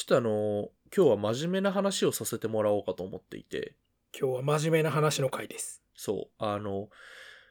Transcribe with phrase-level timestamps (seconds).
[0.00, 3.74] ちょっとあの、今日は真面目な話をさせてもらおうかと思っていて、
[4.18, 5.82] 今日は真面目な話の回です。
[5.94, 6.88] そう、あの、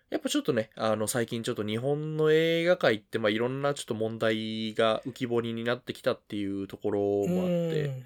[0.09, 8.03] やっぱちょっとね、あの、最近ちょっと日本の映画界って、まあ、いろんなちょっと問題が浮き彫りになってきたっていうところもあって、うん。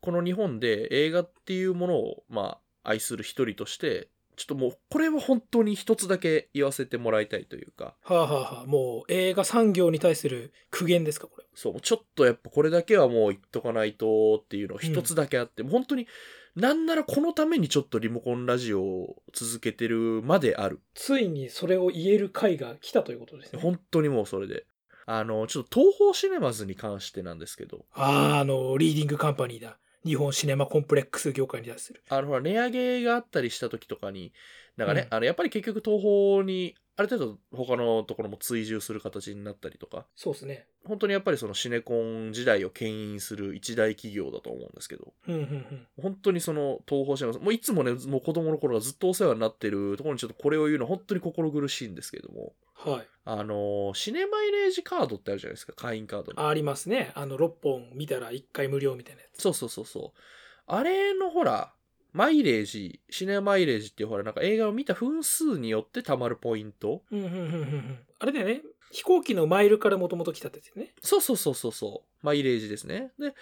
[0.00, 11.44] この日本で映画っていうものを、まあ、愛する一人として、ちょっともう、これは本当に一つだけ言わせてもらいたいというか、はあはあはあ、もう映画産業に対する苦言ですか、これ。
[11.54, 16.06] そう、ちょっとやっぱこれだけはもう言っとかないとっていうのが一つだけあって、もう本当に、
[16.54, 20.80] なんならこのためにちょっとリモコンラジオを続けてるまである。
[20.94, 23.60] ついにそれを言える回が来たということですね。
[23.60, 24.66] 本当にもうそれで。
[25.06, 29.78] あの、ちょっと東宝シネマズに関してなんですけど、ああ、あの、リーディングカンパニーだ。
[30.04, 32.02] 日本シネマコンプレックス業界に対する。
[32.08, 34.32] あの、ほら、値上げがあったりした時とかに、
[34.76, 40.66] なんかね、うんあの、やっぱり結局東宝に、ある程度他のところも追従する形になったりとか、そうですね。
[40.84, 45.86] 本当にやっぱりそのシネコン時代を牽引する一大企業だと思うんですけど、うんうんうん。
[46.00, 53.06] 本当にその東宝シネマズ、もういつもね、もう子供の頃からずっとお世話になってるところにちょっとこれを言うのは本当に心苦しいんですけども、はい。
[53.24, 56.46] あの、シネマイレージカードってあるじゃないですか、会員カードの。
[56.46, 57.12] ありますね。
[57.14, 59.40] あの、6本見たら1回無料みたいなやつ。
[59.40, 60.18] そうそうそうそう。
[60.66, 61.72] あれのほら、
[62.12, 67.98] マイレージ、シネマイレージっていうほら、なんか映画を見た分数によって貯まるポイントうんうんうんうんうん。
[68.18, 68.62] あれだよね。
[68.90, 70.92] 飛行機のマイルからもともと来たってね。
[71.02, 72.26] そうそうそうそうそう。
[72.26, 73.12] マイレージですね。
[73.18, 73.34] で、うん。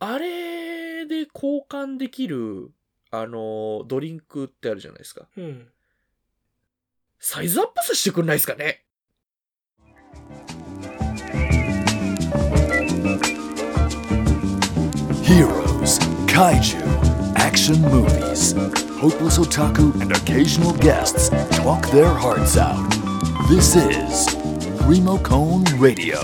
[0.00, 2.70] あれで交換できる、
[3.10, 5.26] あの、ドリンクってあるじゃないですか。
[5.36, 5.68] うん。
[7.18, 8.84] サイズアップさせてくんないですかね
[15.22, 17.11] ？Heroes, Kaiju,
[17.52, 18.54] action movies.
[18.98, 22.90] Hopeless otaku and occasional guests talk their hearts out.
[23.46, 24.26] This is
[24.88, 26.16] Remocone Radio.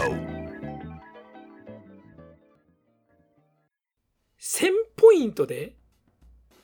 [4.41, 5.75] 1000ポイントで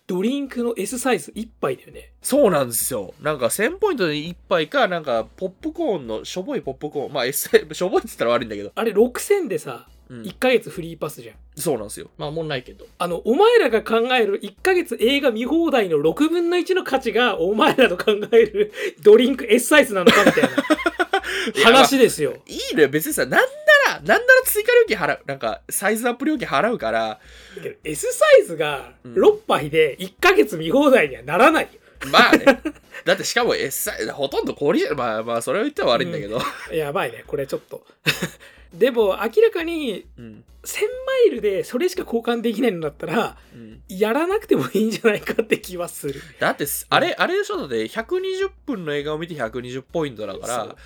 [0.07, 2.15] ドリンクの S サイズ1杯だよね。
[2.23, 3.13] そうなんですよ。
[3.21, 7.13] なんか1000ポイントで1杯か、なんかポップコーンのしょぼいポップコーン。
[7.13, 8.73] まあ、S、しょぼいって言ったら悪いんだけど。
[8.75, 11.37] あれ6000でさ、うん1ヶ月フリーパスじゃん。
[11.57, 12.11] そうなんですよ。
[12.19, 12.87] まあもんないけど。
[12.99, 18.73] あの、お前らが考える1ヶ月映画見放題の6分の1の価値が、お前らの考える
[19.03, 20.51] ドリンク S サイズなのかみたいな
[21.65, 22.39] 話ですよ。
[22.47, 22.89] いいのよ。
[22.89, 23.39] 別にさ、なんな
[23.87, 25.21] ら、なんなら追加料金払う。
[25.27, 27.21] なんか、サイズアップ料金払うから、
[27.57, 31.69] だけど S サイズがうん6杯で1ヶ月見放題にはならないよ。
[32.11, 32.45] まあね。
[33.05, 34.97] だってしかも S サイズ、ほとんど氷じゃん。
[34.97, 36.41] まあまあ、それを言っては悪いんだけど。
[36.73, 37.87] やばいね、これちょっと。
[38.79, 40.45] でも明らかにうん。
[40.65, 40.87] 1000マ
[41.27, 43.83] イルでそれしか交換できないのだったら、うん。
[43.87, 46.23] やらなくてもいいんじゃないかって気はする。
[46.41, 47.59] だってす、あれ、あれでしょ？
[47.59, 50.77] だって、120分の映画を見て120ポイントだから、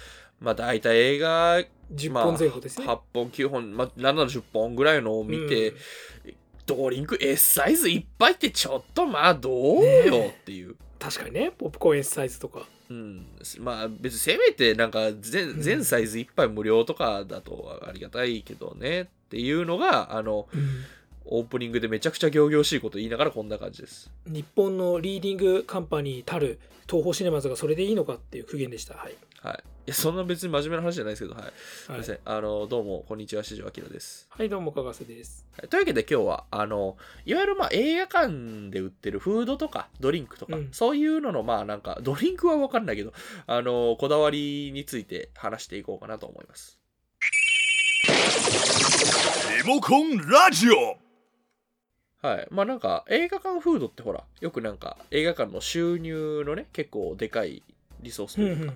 [0.40, 1.60] まあ大体映画、
[1.94, 2.86] 10まあ、本前後ですね。
[2.86, 5.74] 8本、9本、まあ、7、10本ぐらいのを見て、
[6.66, 10.74] ドリンク S サイズいっぱいってちょっとまあどうよねっていう。
[10.98, 12.66] 確かにね、ポップコーン S サイズとか。
[12.90, 13.26] うん、
[13.60, 20.48] まあ別にせめてなんか全うん全サイズ1杯無料とかだとありがたいけどねっていうのがあの
[21.26, 24.10] オープニングでめちゃくちゃ仰々しいこと言いながらこんな感じです。
[24.26, 28.94] 日本のリーディングカンパニーたる東宝シネマズがそれでいいのかっていう苦言でした。
[28.94, 29.14] はい。
[29.42, 29.54] はい。
[29.54, 31.52] いやそんな別に真面目な話じゃないですけど、はい。
[31.56, 32.18] すいはいません。
[32.24, 34.26] あの、どうも、こんにちは、四条明です。
[34.30, 35.46] はい、どうも、かがせです。
[35.56, 43.12] はい、というわけで今日は、あの、いわゆるまあ映画館で売ってるフードとかドリンクとか、うんそういうののまあなんか、ドリンクはわかんないけど、
[43.46, 46.80] あの、こだわりについて話していこうかなと思います。
[49.64, 50.96] Remocone Radio.
[52.20, 52.48] はい。
[52.50, 57.62] まあなんか、映画館フードってほら、よくなんか、映画館の収入のね、結構でかい
[58.00, 58.74] リソースというか、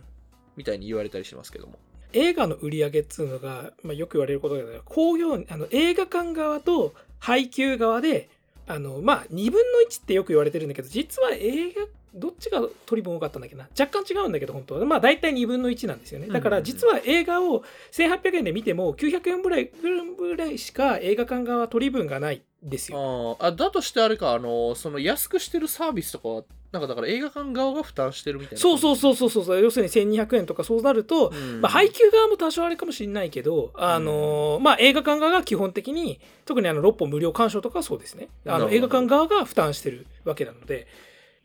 [0.56, 1.78] みたいに言われたりしますけども。
[2.12, 8.28] 映画の売り上げっつうのが、まあ、よく言われることだけど興行あの映画館側と配給側で
[8.66, 13.68] あのまあ2分の1ってよく言われてるんだけど実は映画どっちが取り分多かったんだっけな？
[13.78, 14.84] 若干違うんだけど本当は。
[14.84, 16.28] まあ大体2分の1なんですよね。
[16.28, 17.62] だから実は映画を
[17.92, 19.70] 1800円で見ても900円ぐらい
[20.18, 23.36] ぐらいしか映画館側は取り分がないんですよ。
[23.40, 28.60] あだとしてあれか、あの、その安くしてるサービスとかは、なんかだから映画館側が負担してるみたいな。
[28.60, 31.60] そうそうそうそうそう要するに1200円とかそうなると、うん。
[31.60, 38.28] まあ、配給側も多少あれかもしれないけど、あのーまあ、映画館側が基本的に特にあの6本無料鑑賞とかはそうですね。
[38.46, 40.86] あの映画館側が負担してるわけなので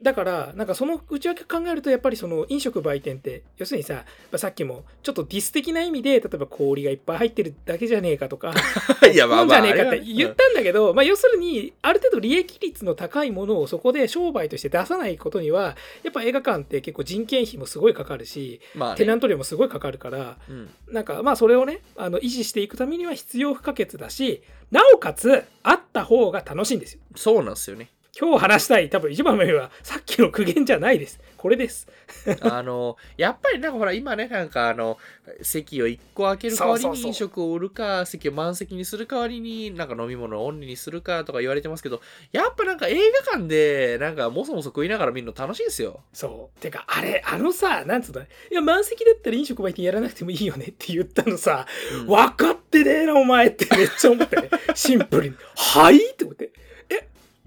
[0.01, 4.03] だからなんかその内訳考えるとやっぱりその飲食売店って要するにさ、ま
[4.33, 8.53] あ、さっきもちょっとディス的な意味で例えば氷がいっぱい入ってるだけじゃねえかとか
[9.11, 24.41] いや、まあじゃねえかって言ったんだけど、まあ、要するにある程度利益率の高いものをそこで商売として出さないことにはやっぱ映画館って結構人件費もすごいかかるし、まあ、ね、テナント料もすごいかかるからうん、なんかまあそれをねあの維持していくためには必要不可欠だし
[24.71, 27.01] なおかつあった方が楽しいんですよ。
[27.15, 27.89] そうなんですよね。
[28.19, 31.19] 今日話したい多分一番目はさっきの苦言じゃないです。
[31.37, 31.87] これです。
[32.41, 34.97] あの、やっぱりなんかほら、今ね、なんかあの、
[35.43, 46.01] 席を1個開ける代わりに飲食を売るか、席を満席にする代わりに、なんか飲み物をオンリーにするかとか言われてますけど、やっぱなんか映画館で、なんかもそもそ食いながら見るの楽しいですよ。
[46.11, 46.59] そう。
[46.59, 48.21] てか、あれ、あのさ、なんつうの？
[48.21, 54.49] いや、満席だったら飲食売店やらなくてもいいよねって言ったのさ、うん分かってねえな、お前ってめっちゃ思ってね。
[54.73, 55.35] シンプルに。
[55.55, 55.97] はい？
[55.97, 56.49] って思って。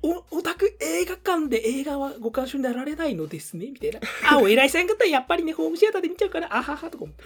[0.03, 3.67] お、オタク映画館で映画はご鑑賞になられないのですね？
[3.67, 4.01] みたいな。
[4.31, 7.21] あ、お偉いさん方やっぱりね、ホームシアターで見ちゃうから、あははとか思って。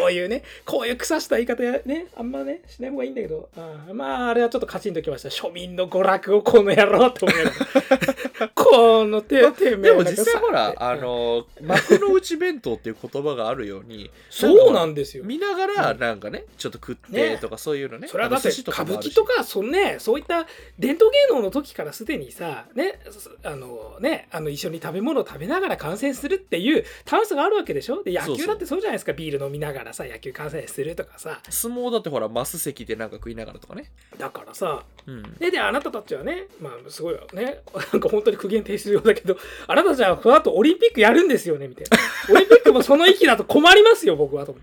[0.00, 5.28] こういうね、こういう腐した言い方やね、あんまね、しない方がいいんだけど、あまあ、あれはちょっとカチンときました。
[5.28, 8.48] 庶民の娯楽をこの野郎って思いながら。
[8.54, 15.24] この手、手でも実際ほら、あ、の、幕の内弁当っていう言葉があるように、そうなんですよ。
[15.24, 18.08] 見ながら、うんなんかね、ちょっと食ってねとかそういうのね。
[18.08, 20.46] それはだって歌舞伎とかそんねそういった
[20.78, 28.02] 伝統芸能の時からすでにさねそあのねあの一緒に食べ物を食べながら観戦するっていう楽しさがあるわけでしょ？
[28.02, 31.40] で野球だってそうじゃないですかビール飲みながらさ野球観戦するとかさ。
[31.48, 33.90] 相撲だってほら、マス席でなんか食いながらとかね。
[34.18, 34.84] だからさ。
[35.06, 35.34] うん。
[35.34, 37.62] でであなたたちはねまあすごいよね。
[37.92, 39.36] なんか本当に苦言提出用だけど
[39.66, 41.98] あなたたちはこの後オリンピックやるんですよねみたいな。
[42.34, 44.56] オリンピックもその域だと困りますよ僕はと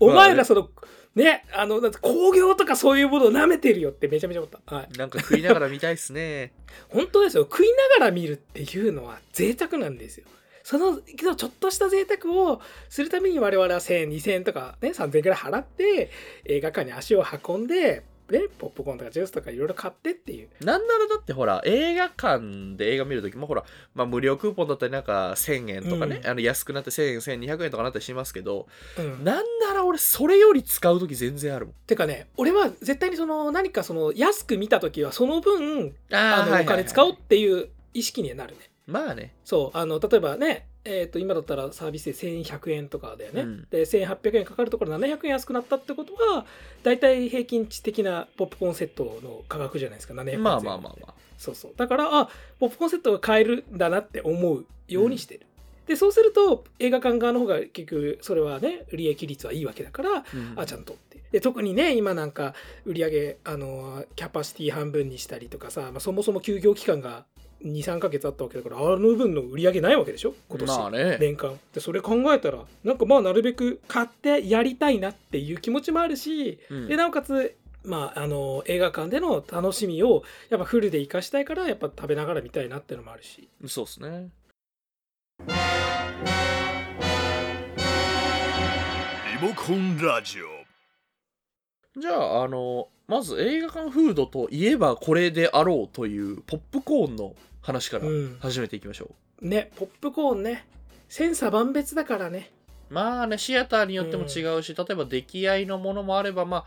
[0.00, 0.70] お前らその
[1.14, 4.74] ねあのだって工業とかそういうものを舐めてるよってめちゃめちゃ思った。
[4.74, 4.98] はい。
[4.98, 6.52] なんか食いながら見たいっすね。
[6.88, 7.44] 本当ですよ。
[7.44, 10.26] 食いながら見るっていうのは贅沢なんですよ
[10.62, 16.10] そのけどちょっとした贅沢をするために我々は1000円2000円とかね3000円くらい払って
[16.44, 20.48] 映画館に足を運んでね、ポップコーンとかジュースとかいろいろ買ってっていう。
[20.64, 23.64] なんならだってほら、映画館で映画見るときもほら、
[23.94, 26.30] まあ無料クーポンだったりなんか1000円とかね、うん。
[26.30, 28.68] あの安くなって1000円、1200円とかなったりしますけど、
[28.98, 29.22] うん。
[29.22, 31.74] なんなら俺それより使うとき全然あるもん。
[31.86, 39.34] てかね俺は絶対にその何かその安く見た時はその分あのお金使おうっていう意識にはなるねまあね。
[39.44, 43.66] そうあの例えばねえー、と今だったらサービスで1100円とかだよね、うん。
[43.70, 46.44] で1800円かかるところ700円安くなったってことは
[46.82, 50.14] 大体平均値的なポップコーンセットの価格じゃないですか。
[50.14, 51.14] 700円まあまあまあまあ。
[51.38, 51.72] そうそう。
[51.76, 52.28] だからあ
[52.58, 55.46] ポップコーンセットが買えるんだなって思うようにしてる、
[55.86, 60.54] でそうすると映画館側の方が結局それはね利益率はいいわけだから、うん。
[60.56, 61.12] あちゃんとって。
[61.30, 62.54] で特にね今なんか
[62.84, 67.24] 売り上げあのキャパシティ半分にしたりとかさ、まあ、そもそも休業期間が
[67.64, 70.34] 23ヶ月あったわけだからあの分の売り上げないわけでしょ？
[70.48, 71.18] 今年、まあね。
[71.20, 71.58] 年間。
[71.74, 76.88] でそれ考えたらなんかまあなるべく買ってやりたいなっていう気持ちもあるし、うん。
[76.88, 83.48] でなおかつまあ、あの映画館での楽しみをやっぱフルで生かしたいからやっぱ食べながら見たいなっていうのもあるし。
[83.66, 84.28] そうっすね。
[89.40, 90.46] リモコンラジオ。
[92.00, 98.36] じゃあ、あの、まず映画館フードといえばこれであろうというポップコーンの話からうん。
[98.40, 99.10] 始めていきましょ
[99.40, 99.48] う。
[99.48, 100.66] ねポップコーンね。
[101.08, 102.50] 千差万別だからね。
[102.90, 106.64] まあね、シアターによっても違うし、例えば出来合いのものもあれば、まあ、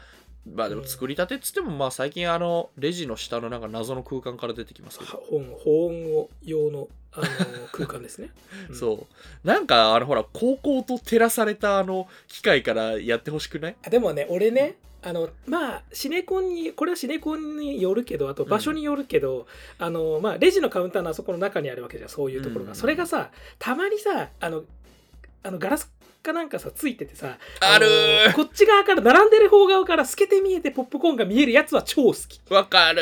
[0.52, 5.12] まあでも作りたてっつっても、まあ最近あの、レジの下のなんか謎の空間から出てきますけど。
[5.30, 7.26] 保温保温を用のあの
[7.72, 8.30] 空間ですね、
[8.70, 8.76] うん。
[8.76, 9.08] そ
[9.44, 9.48] う。
[9.48, 13.76] なんか、あの、ほら、高校と照らされたあの、機械からやってほしくない？
[13.86, 14.76] あでもね俺ね
[15.06, 19.46] あのまあシネコンにこれはシネコンによるけどあと場所によるけど、
[19.78, 23.30] あのまあレジのカウンターのあそこの中にあるわけじゃんそういうところが、うんそれがさ
[23.60, 24.64] たまにさあの
[25.44, 25.92] あのガラス
[26.24, 27.88] かなんかさついててさある。
[28.36, 32.42] こっち側から並んでる方側から透けて見えてポップコーンが見えるやつは超好き。
[32.52, 33.02] わかる。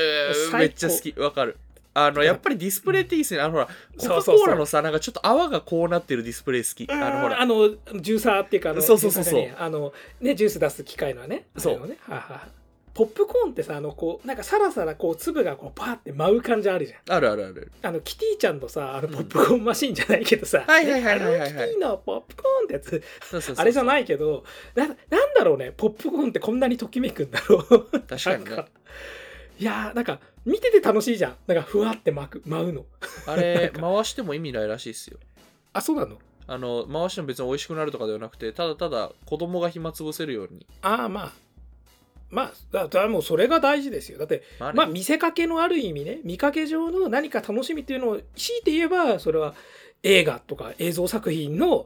[0.58, 1.13] めっちゃ好き。
[1.18, 1.58] わかる。
[1.96, 3.42] あの、やっぱりディスプレイっていいっすね。
[3.42, 6.88] あの、ほら、コカ・コーラのさ、なんかちょっと泡がこうなってるディスプレイ好き。
[6.92, 7.70] あの、ほら、あの
[8.02, 9.34] ジューサーっていうかあのそうそうそうそう。
[9.36, 11.46] ねえあのねジュース出す機械のね。
[11.58, 11.88] そう。
[11.88, 11.98] ね。
[12.02, 12.48] はあはあ。
[12.94, 17.16] ポップコーンってさあのこうなんかさらさらこう粒がこうパーって舞う感じあるじゃん。
[17.16, 17.72] あるあるある。
[17.82, 21.40] あのキティちゃんのさあのポップコーンマシンじゃないけどさ、はいはいはいはいはい。
[21.40, 23.04] はいキティのポップコーンってやつ。
[23.60, 24.44] あれじゃないけど
[24.76, 24.98] ななん
[25.36, 25.74] だろうね。
[25.76, 28.00] ポップコーンってこんなにときめくんだろう。
[28.02, 28.66] 確かにね。
[29.60, 31.36] いやーなんか見てて楽しいじゃん。
[31.48, 32.86] なんかふわって巻く舞うの。
[33.28, 35.18] あれ、 回しても意味ないらしいっすよ。
[35.72, 36.20] あそうなの？
[36.46, 40.66] あの、回しても別に美味しくなるとかではなくて、ただただ子供が暇つぶせるように。
[40.82, 41.34] ああまあ。
[42.30, 44.18] まあだだもうそれが大事ですよ。
[44.18, 49.54] だってまあ見せかけのある意味ね見かけ上の何か楽しみっていうのを強いて言えばそれは
[50.02, 51.86] 映画とか映像作品の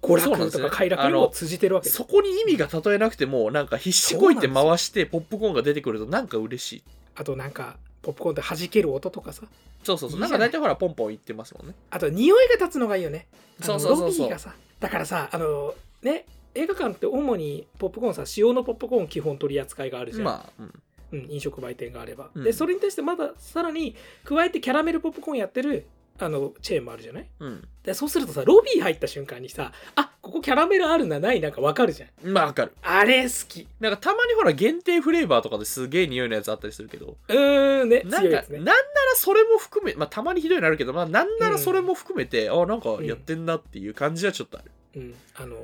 [0.00, 6.82] 娯楽とか快楽にも通じてるわけそこに意味が例えなくてもなんか必死こいて回してポップコーンが出てくるとなんか嬉しい
[7.18, 9.42] あとなんかポップコーンって弾ける音とかさ。
[9.82, 10.20] そうそうそう。
[10.20, 11.74] なんか大体ほらポンポン言ってますもんね。
[11.90, 13.26] あと匂いが立つのがいいよね。
[13.60, 14.18] そうそうそうそう。
[14.20, 20.82] ロビーがさだからさあのね映画館って主にポップコーンさ塩のポップコーン基本取り扱いがあるじゃん、まあ、うん。
[21.10, 22.44] うん、飲食売店があれば、うん。
[22.44, 25.86] でそれに対してまださらに加えてキャラメルポップコーンやってる
[26.20, 27.26] あのチェーンもあるじゃない？
[27.40, 27.68] うん。
[27.82, 32.32] でそうするとさロビー入った瞬間にさあここキャラメルあるなないなんかわかるじゃん。
[32.32, 32.72] まあわかる。
[32.82, 33.66] あれ好き。
[33.80, 37.16] なんかたまにほら限定フレーバーとかですげえ匂いのやつあったりするけど。
[37.28, 38.44] うーんねなんか、ね。
[38.50, 38.76] なんなら
[39.16, 45.56] それも含めまあたまにひどいのあるけどまあなんならそれも含めて、あなんかやってんなっていう感じはちょっとある、うん、あの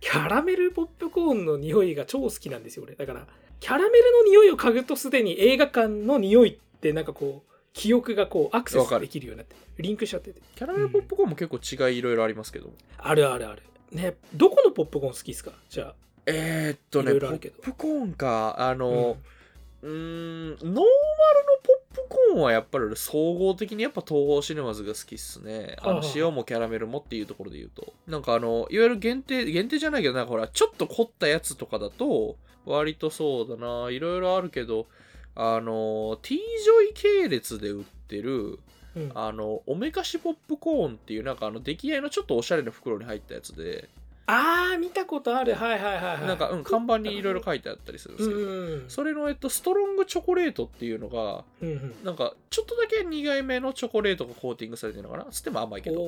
[0.00, 2.94] キャラメルポップコーンの匂いが超好きなんですよ俺。
[2.94, 3.26] だから
[3.60, 10.40] キャラメルの匂いを嗅ぐとすでに映画館の匂いってなんかこう記憶がこうアクセスできるようになってリンクしちゃってて。
[10.56, 13.62] キャラメルポップコーンも結構違いいろいろありますけど、あるあるある。
[13.92, 15.52] ねどこのポップコーン好きですか？
[15.68, 15.94] じゃあ。
[16.26, 17.62] えー、っといねポッろいろあるけど。
[17.62, 18.78] プコーンかあうん。
[18.78, 19.16] の、
[19.82, 25.76] うーんノーマルのポップコーンはやっぱり総合的にやっぱ東宝シネマズが好きっすね。
[25.80, 27.94] あの塩もキャラメルもっていうところで言うと。
[28.06, 32.36] なんかあのいわゆる限定限定じゃないけどなんかほらちょっと凝ったやつとかだと
[32.66, 34.86] 割とそうだないろいろあるけど
[35.42, 38.58] あの T ジョイ系列で売ってる
[38.96, 39.12] うん。
[39.14, 43.88] あのおめかしポップコーンっていうなんかあの出来合いのちょっとおしゃれな袋に入ったやつで
[44.30, 55.24] あー見たことあるはいはいはいはいなんか、うん、看板にいろいろ書いてあったりするんですけど、んそれの、えっと、ストロングチョコレートっていうのが、うんうんなんか、ちょっとだけ苦いめのチョコレートがコーティングされてるのかな？
[55.30, 56.00] つっても甘いけど。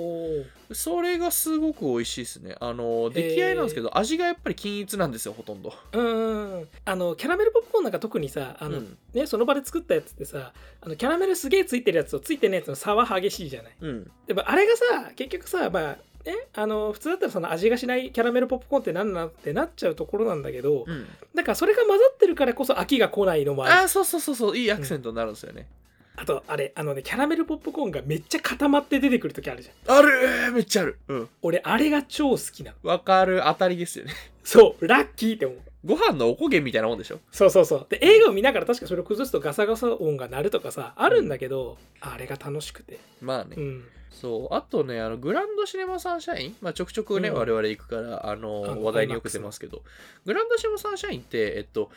[0.73, 2.57] それがすごく美味しいですね。
[2.61, 5.75] あの、出来合いなんですけど、味がやっぱり均一なんですよ、ほとんど。
[5.93, 8.99] うんあのキャラメルポップコーンなんか特にさあの、うん。
[9.15, 14.11] ね、その場で作ったやつってさあのキャラメルすげえついてるやつとついてないやつの差は激しいじゃないうん。
[14.27, 21.07] でもあれがさ結局さまあねあの普通だったらその味がしないキャラメルポップコーンって何なんってなっちゃうところなんだけど、うん。
[21.35, 25.67] だからそれが混ざってるからこそ飽きが来ないのもあるああ、そうそうそうそう、いいアクセントになるんですよね。
[26.15, 30.99] あとあれあのねキャラメルポップコーンがめっちゃ固まって出てくる時あるじゃんあるめっちゃある。
[31.09, 31.29] うん。
[31.41, 33.43] 俺あれが超好きなのわかる。
[33.47, 34.13] 当たりですよね。
[34.45, 37.19] そうラッキーって思うご飯のおこげみたいなもんでしょ？
[37.33, 43.57] そうそうそうで映画を見ながら確かそれを崩すとガサガサ音が鳴るとかさあるんだけど、あれが楽しくてまあね。
[43.57, 43.85] うん
[44.21, 44.55] そう。
[44.55, 47.35] あとね、あの、グランドシネマサンシャイン、まあ、ちょくちょくね、うん。
[47.37, 49.83] 我々行くから、あの、話題によく出ますけど、
[50.25, 51.91] グランドシネマサンシャインって、えっと、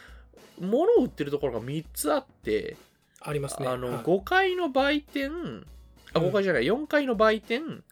[0.59, 2.77] 物を売ってるところが3つあって、
[3.21, 3.67] ありますね。
[3.67, 3.97] あの、はい。
[4.03, 5.31] 5階の売店、
[6.13, 6.25] あ、うん。
[6.27, 7.83] 5階じゃない、4階の売店、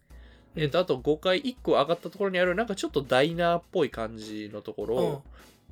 [0.56, 5.14] えっと、あと5階1個上がったところにある、なんかちょっとダイナーっぽい感じのところ、うん。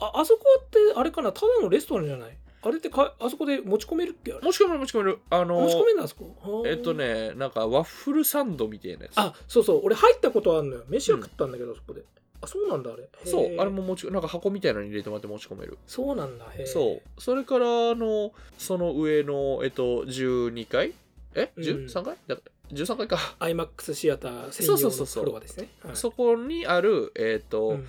[0.04, 2.36] ああそこってあれかなただのレストランじゃない？
[2.64, 4.42] あれってかあそこで持ち込めるっけあれ？
[4.42, 5.20] 持ち込める持ち込める。
[5.30, 6.64] あの、持ち込めんだあそこ？
[6.68, 9.14] えっとね、なんかワッフルサンドみたいなやつ。
[9.18, 9.82] あそうそう。
[9.84, 10.84] 俺入ったことあるのよ。
[10.88, 12.02] 飯は食ったんだけど、そこで。
[12.44, 13.08] あそうなんだあれ。
[13.26, 15.78] そう、あれも持ち、なんか箱みたいなのに入れてもらって持ち込める。
[15.88, 17.22] そうなんだへーそう。
[17.22, 20.94] それから、あの、その上の、えっと、12階
[21.36, 21.52] え？
[21.56, 22.38] うん ?13 階だ
[22.72, 23.18] ?13 階か。
[23.40, 25.24] IMAX シアター専そう用のそうそうそう。
[25.26, 25.70] フロアですね。
[25.84, 25.96] はい。
[25.96, 27.88] そこにある、えっと、うん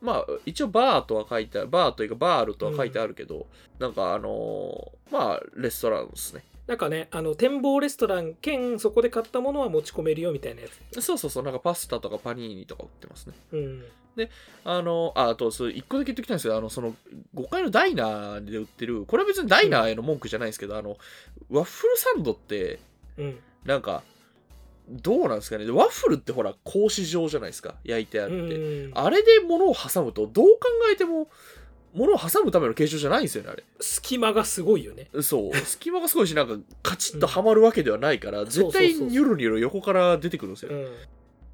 [0.00, 3.46] まあ、一応バーとは書いてある、バーというかバールとは書いてあるけど、
[3.78, 6.08] なんかあのーまあ、レストラン。
[6.08, 6.44] ですね。
[6.66, 11.00] なんかねあの展望レストラン兼そこで買ったものは持ち込めるよみたいなやつ。
[11.00, 13.34] そうそうそう、なんかパスタとかパニーニとか売ってますね。
[13.52, 13.84] うん。
[14.64, 16.94] あの、あ、あと、そう、一個だけ言っておきたいんですけど、あの、その、
[17.34, 20.96] 5階のダイナーで売ってる、これは別にダイナーへの文句じゃないんですけど、あの、
[21.50, 22.78] ワッフルサンドって、
[23.18, 23.38] うん。
[23.64, 24.02] なんか、
[24.88, 25.68] どうなんですかね。
[25.70, 27.74] ワッフルってほら、格子状じゃないですか。
[27.84, 28.36] 焼いてあうって。
[28.88, 30.60] んあれで物を挟むと、どう考
[30.92, 31.28] えても、
[31.92, 33.64] 物を挟むための形状じゃないんですよね、あれ。
[33.80, 35.56] 隙間がすごいよねそう。
[35.56, 40.72] 隙間がすごいし、なんか、カチッとはまるわけではないから、ん絶対ニュルニュル横から出てくるんですよ。
[40.72, 40.88] うん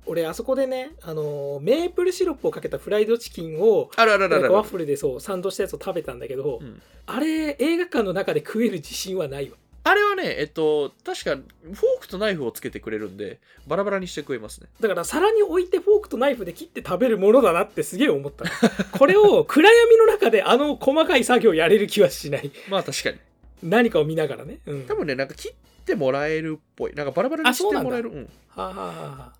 [0.04, 14.68] 俺あそこでね、あのーメープルシロップをかけたフライドチキンをあるあるあるあるなんかワッフルでそうサンドしたやつを食べたんだけど、うんあれ映画館の中で食える自信はないわあれはね、えっと、確か、フォークとナイフをつけてくれるんで、バラバラにして食えますね。
[14.80, 18.44] だから皿に置いてフォークとナイフで切って食べるものだなってすげえ思った。
[18.44, 18.50] の
[18.96, 22.52] これを暗闇の中であの細かい作業やれる気はしない。
[22.68, 23.18] まあ確かに。
[23.62, 25.52] 何かを見ながらね、うん、多分ね、なんか切っ
[25.84, 26.94] てもらえるっぽい。
[26.94, 28.10] なんかバラバラにしてもらえる。
[28.10, 29.32] うんはあ、はあは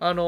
[0.00, 0.22] あ、あの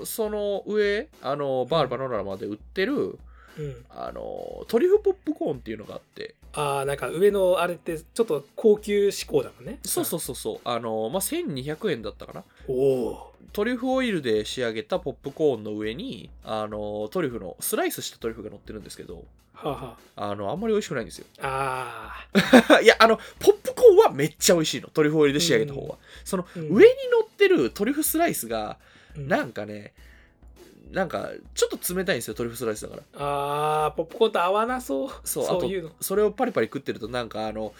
[0.00, 9.78] ーその上、あのーバールバノラマで売ってる、うん、あのートリュフポップコーンっていうのがあって、あーなんか上のあれってちょっと高級志向だもんね。
[9.84, 12.44] そうそうそうそう、あのーまあ、1200円だったかな。
[12.68, 12.72] お
[13.08, 20.34] おトリュフオイルで仕上げたポップコーンの上に、あのートリュフの、スライスしたトリュフが乗ってるんですけど、はあはあ。
[20.34, 21.26] の、あんまり美味しくないんですよ。
[21.40, 22.26] あ
[22.68, 24.88] あ いや、あの、ポップコーンはめっちゃ美味しいの。
[24.88, 25.96] トリュフオイルで仕上げた方は。
[26.24, 29.28] その、うん上に乗ってるトリュフスライスが、ー、うん。
[29.28, 29.92] なんかね、
[30.94, 33.02] なんかちょっと冷たいんですよトリュフスライスだから。
[33.18, 35.10] あーポップコーンと合わなそう。
[35.24, 35.90] そうそういうの。
[36.00, 37.74] それをパリパリ食ってるとなんかあの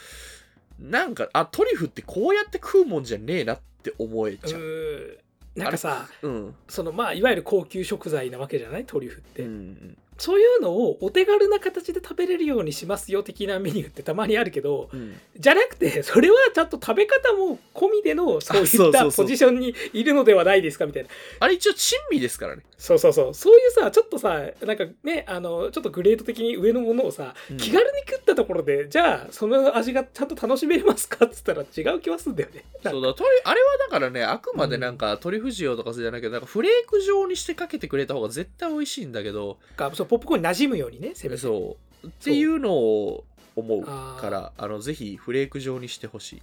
[0.80, 5.18] なんかあトリュフってこうやって食うもんじゃねえなって思えちゃう。
[5.54, 6.54] なんかさうん。
[6.68, 8.84] そのまあいわゆる高級食材なわけじゃない？
[8.84, 15.16] トリュフって、うんそういうのをお手軽な形で食べれるようにしますよ的なメニューってたまにあるけどうん。
[15.36, 21.08] じゃなくてそれはちゃんと食べ方も込みでのそういったポジションにいるのではないですかみたいな。
[21.40, 23.34] あれ一応珍味ですからね、そうそうそう。
[23.34, 27.56] そういうさちょっとさなんかねあのちょっとグレード的に上のものをさ、うん。
[27.56, 32.64] 気軽に食ったところでじゃあその味がちゃんと楽しめますかっつったら違う気はするんだよね。
[32.82, 39.58] そうだあれはだからねあくまでなんかトリュフ塩とかじゃないけどなんかフレーク状にしてかけてくれた方が絶対美味しいんだけど
[40.04, 41.40] そうポップコーンに馴染むようにねせめて。
[41.40, 42.06] そう。
[42.06, 43.24] っていうのを
[43.56, 46.42] 思うからあのぜひフレーク状にしてほしい。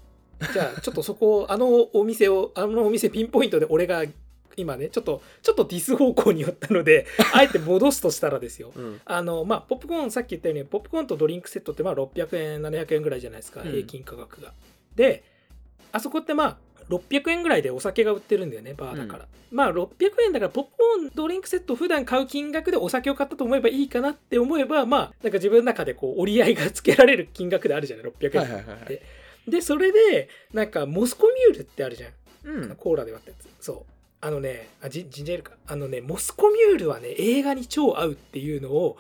[0.53, 4.03] じゃあちょっとそこあのお店を あのお店ピンポイントで俺が
[4.58, 8.72] 今ねちょっとちょっとディス方向に寄ったので あえて戻すとしたらですよ。
[8.75, 9.01] うん。
[9.06, 13.72] あのまあポップコーンさっき言ったようにポップコーンとドリンクセットってまあ600円700円ぐらいじゃないですかうん。
[13.72, 14.53] 平均価格が、
[14.96, 15.24] で
[15.91, 16.58] あそこってまあ
[16.98, 19.88] 600円ぐらいでお酒が売ってるんだよねバーだから、まあ600
[20.25, 27.71] 円だからポップコーンドリンクセット普段買う金額でお酒を買ったと思えばいいかなって思えばまあなんか自分の中でこう折り合いがつけられる金額で。
[27.75, 29.01] あるじゃない600円はいはいはいはいで
[29.48, 32.12] でそれでなんかモスコミュールってあるじゃん。
[32.43, 32.75] うん。
[32.75, 33.65] コーラで割ったやつ。
[33.65, 33.77] そう。
[34.21, 35.57] あのねあジンジンジャーエールか。
[35.67, 38.98] あのねモスコミュールはね映画に超合うっていうのを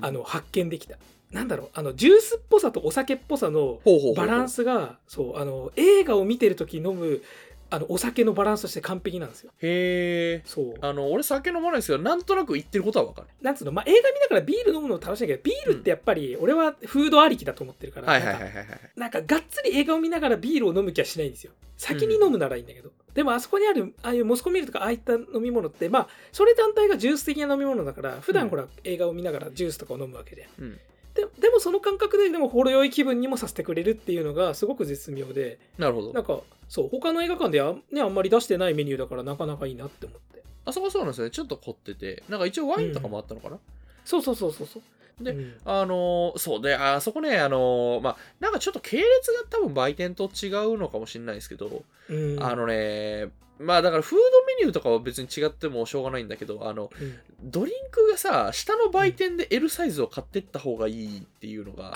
[0.00, 0.96] あの発見できた
[1.32, 3.80] なんだろうあのジュースっぽさとお酒っぽさの
[4.14, 7.22] バランスがそうあの映画を見てる時飲む
[7.70, 9.50] あのお酒のバランスとして完璧なんですよ。
[9.62, 10.74] へえそう。
[10.82, 13.28] あの俺酒飲まないですけどなんとなく言ってることは分かる。
[13.40, 18.78] なんつうの、まあ、映画見ながらビール飲むの楽しいけどビールってやっぱり俺はフードありきだと思ってるから、はいはいなんかはいはいはい。
[18.94, 21.52] なんかがっつり映画を見ながらビールを飲む気はしないんですよ。
[21.78, 30.48] 先に飲むならいいんだけど、でもあそこにあるああいうモスコミールとかああいった飲み物ってまあそれ単体がジュース的な飲み物だから普段ほら、映画を見ながらジュースとかを飲むわけじゃん。
[30.58, 30.78] うん
[31.14, 35.58] ででもその感覚ででもほろ酔い気分にもさせてくれるっていうのがすごく絶妙で。
[35.78, 36.12] なるほど。
[36.12, 40.42] なんかそう他の映画館であ,、ね、あんまり出してないメニューだからなかなかいいなって思って。
[40.64, 41.30] あそこそうなんですよね。
[41.30, 42.22] ちょっと凝ってて。
[42.28, 43.58] なんか一応ワインとかもあったのかな、
[44.04, 44.80] そうそうそうそうそ
[45.20, 45.24] う。
[45.24, 45.54] でうん。
[45.64, 52.42] あのーそうであそこねあのーまあなんかちょっと系列が多分売店と違うのかもしれないですけど、うん。
[52.42, 53.30] あのね
[53.62, 57.18] まあだからフードメニューとかは別に違ってもしょうがないんだけどあのうん。
[57.42, 61.92] ドリンクがさ下の売店で L サイズを買ってった方がいいっていうのが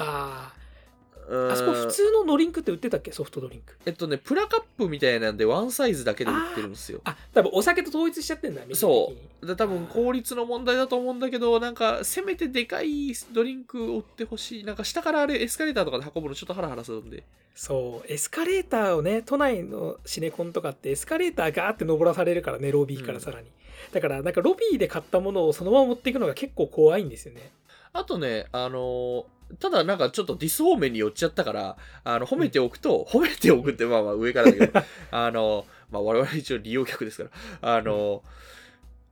[1.29, 3.11] あそこ普通のドリンクって売ってたっけ？
[3.11, 3.77] ソフトドリンク。
[3.85, 7.01] えっとねプラカップみたいなんでワンサイズだけで売ってるんですよ。
[7.05, 9.12] あ多分お酒と統一しちゃってんだそ
[9.43, 9.47] う。
[9.47, 14.65] で多分効率の問題だと思うんだけどなんかせめてでかいドリンクを売ってほしい。
[14.65, 17.25] なんか下からあれエスカレーターとかで運ぶのちょっとハラハラするんで。
[17.55, 18.12] そう。
[18.12, 23.49] エスカレーターをね都内のシネコンとかってエスカレーターガーって登らされるからねロビーからさらに、
[23.93, 27.51] だからなんかロビーで買ったものをそのまま持っていくのが結構怖いんですよね。
[27.93, 29.25] あとね、あのー
[29.61, 34.81] ただなんかちょっとディス方面に寄っちゃったから、あの、褒めておくと、褒めておくってまあまあ上からだけど、
[35.11, 37.31] あのまあ我々一応利用客ですか
[37.61, 38.23] ら、あの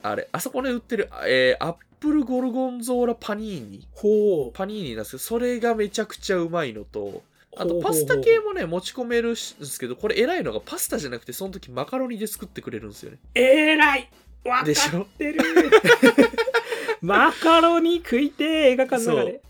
[0.02, 3.88] あれ、あそこで売ってる、えーアップルゴルゴンゾーラパニーニ。
[3.92, 4.52] ほう。
[4.52, 7.22] パニーニなんですけど、それがめちゃくちゃうまいのと、
[7.56, 13.18] あとパスタ系もね、持ち込めるんですけど、これ偉いのがパスタじゃなくて、その時マカロニで作ってくれるんですよね。
[13.34, 14.10] えらい。
[14.44, 15.02] わかでしょ？
[15.02, 15.40] ってる
[17.04, 19.40] マカロニ食いてー映画館の中で。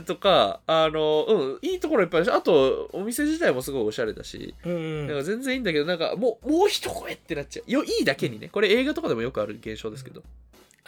[0.00, 7.70] ととか、あの、うん、いいところいっぱいあるし、あと、お店自体もすごいおしゃれだし、うんなんか全然いいんだけど、なんかもう、もう一声ってなっちゃう。
[7.70, 8.48] よ、いいだけにね。
[8.48, 10.22] これ映画とかでもよくある現象ですけど。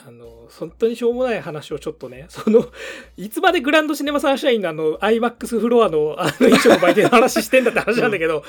[0.07, 2.69] あの本当にしょうもない話をちょっとね その
[3.17, 8.45] いつまでグランドシネマサンシャインのあの IMAX フロアのあの衣装売店の話してんだって話なんだけど、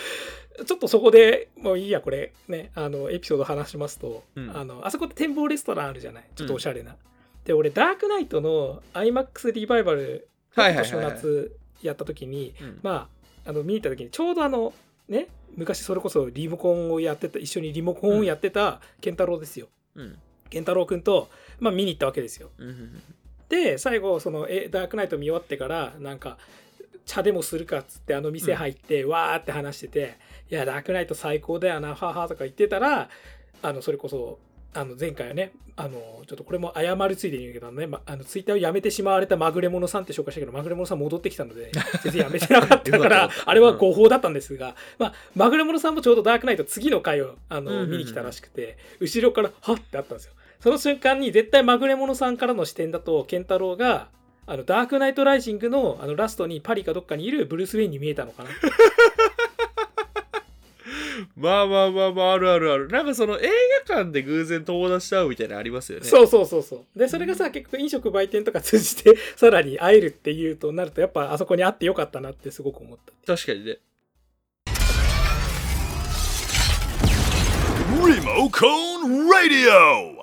[0.65, 2.33] ちょっとそこでもういいやこれ。
[2.47, 4.55] ねあのエピソード話しますと、うん。
[4.55, 6.23] あのあそこって展望レストランあるじゃない。
[6.35, 6.95] ちょっとおしゃれな、
[7.49, 12.79] で俺ダークナイトの IMAX リバイバルはい今年の夏やった時にうん。
[12.83, 13.09] ま
[13.43, 14.71] ああの見に行った時にちょうどあの
[15.07, 20.19] ね昔それこそリモコンをやってた一緒にリモコンをやってた健太郎ですよ、うん。
[20.51, 21.27] 健太郎くんと、
[21.59, 22.51] まあ、見に行ったわけですよ。
[22.59, 23.01] うんうん
[23.49, 26.37] で最後そのえダークナイト見終わってからなんか
[27.07, 30.19] 茶でもするかっつってあの店入って、わーって話してて
[30.51, 33.09] 「いやダークナイト最高だよなはは」とか言ってたら
[33.63, 34.37] あのそれこそ
[34.73, 35.91] あの前回はねあの
[36.27, 41.71] ちょっとこれも謝るついでに言うけどね、ま、あのツイッターをやめてしまわれたまぐれ者さんって紹介したけどまぐれ者さん戻ってきたので
[42.03, 49.79] 全然やめてなかったからあれは誤報だったんですが、まあ、まぐれ者さんもちょうどダークナイト次の回をあの見に来たらしくて後ろからはっ！
[49.79, 50.33] てあったんですよ。
[50.59, 54.09] その瞬間に絶対まぐれ者さんからの視点だと健太郎が
[54.45, 58.49] あのダークナイトライジングのあのラストにパリかどっかにいるブルース・ウェインに見えたのかな
[61.35, 62.87] まあまあまあまあ、あるあるある。
[62.89, 63.49] なんかその映
[63.87, 66.05] 画館で偶然友達と会うみたいなのありますよね。
[66.05, 73.77] そうそうそうそうでそれがさ結局飲食売店とか通じてさらに会えるっていうとなるとやっぱあそこに会ってよかったなってすごく思った確かにね。
[78.01, 80.18] Remocone Radio!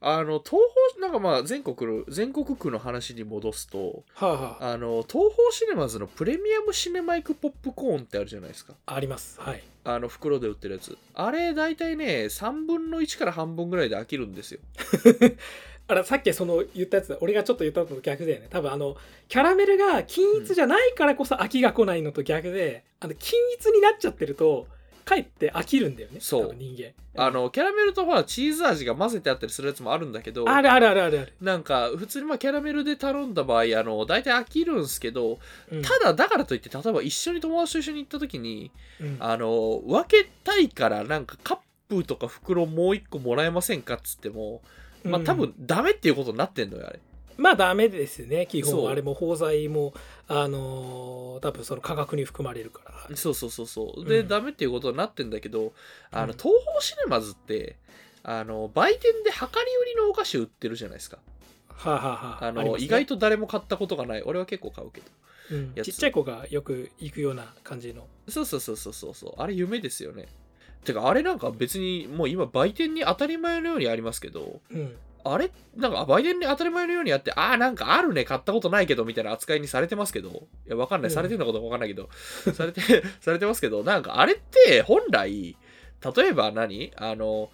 [0.00, 0.62] あの、東
[0.96, 8.74] 宝、なんかまあ全国の、全国区の話に戻すと、はあはああの、東宝シネマズのプレミアムシネマイクポップコーンってあるじゃないですか。
[8.86, 10.96] ありますはいあの、袋で売ってるやつ。
[11.14, 14.60] あれ、大体ね、3分の1から半分ぐらいで飽きるんですよ。
[15.90, 18.94] あらさっきその言ったやつだ俺がちょっと言ったのと逆だよね多分あの
[19.26, 24.66] キャラメルが均一じゃないからこそ飽きが来ないのと逆で、あの均一になっちゃってると
[25.08, 26.42] かえって飽きるんだよねそう。
[26.42, 27.24] 多分人間。
[27.24, 35.38] あの、キャラメルとほら、チーズ味が混ぜてあったりするやつもあるんだけど、あるあるあるあるある、なんか、普通にまあキャラメルで頼んだ場合、あの、大体飽きるんすけど、
[35.72, 35.82] うん。
[35.82, 39.16] ただ、だからといって、例えば一緒に友達と一緒に行った時に、うん。
[39.18, 44.60] あの、分けたいから、なんかカップとか袋もう一個もらえませんかっつっても、
[45.04, 45.24] まあうん。
[45.24, 47.00] 多分ダメっていうことになってんのよ、あれ。
[47.38, 49.94] まあダメですね基本あれも包材も
[50.26, 54.04] あのー多分その価格に含まれるからそうそうそうそう。
[54.04, 55.72] で、うんダメっていうことになってんだけど、
[56.10, 57.76] あの、うん東宝シネマズって、
[58.22, 61.18] あの、売店で量り売りのお菓子売ってるじゃないですか。
[61.68, 64.22] はあ、はあはあ、あの、ね意外と誰も買ったことがない。
[64.22, 65.06] 俺は結構買うけど。
[65.52, 69.34] うんちっちゃい子がよく行くような感じのそうそうそうそうそうそう。
[69.38, 70.26] あれ夢ですよね。
[70.84, 75.50] てか、あれなんか別にもう今売店に当たり前のようにありますけど、うんあれ？
[75.76, 80.28] なんか売店に当たり前のようにあって、ああ、なんかあるね、買ったことないけど、みたいな扱いにされてますけど、
[80.66, 81.10] いや、わかんない。
[81.10, 81.14] うん。
[81.14, 82.08] されてんのかどうかわかんないけど、
[82.54, 82.80] されて、
[83.20, 85.56] されてますけど、なんかあれって本来、
[86.16, 86.92] 例えば何？
[86.96, 87.50] あの、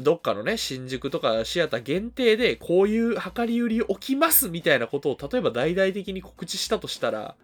[0.00, 7.34] どっかのね、新宿とかシアター限定で、こういう量り売り起きますみたいなことを、例えば大々的に告知したとしたら、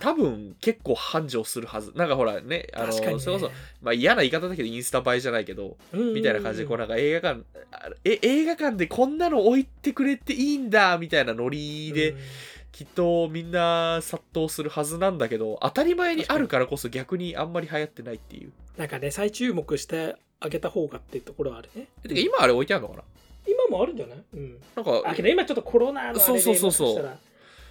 [0.00, 1.92] 多分結構繁盛するはず。
[1.94, 12.14] なんかほらね、あの、確かに、ね、それこそ、まあ嫌な言い方だけどインスタ映えじゃないけど、みみたいな感じで、こうなんか映画館、あえ、映画館でこんなの置いてくれていいんだ、みたいなノリで、
[12.72, 18.52] きっとみんな殺到するはずなんだけど、当たり前にあるからこそ逆にあんまり流行ってないっていう。
[18.76, 21.88] なんかね再注目してあげた方がっていうところはあるね。
[22.02, 23.02] てか今あれ置いてあるのかな？
[23.46, 24.18] 今もあるんじゃない？
[24.34, 24.58] うん。
[24.74, 26.88] なんか、あけど今ちょっとコロナのあれでそうそうそうそう。
[26.88, 27.18] もしかしたら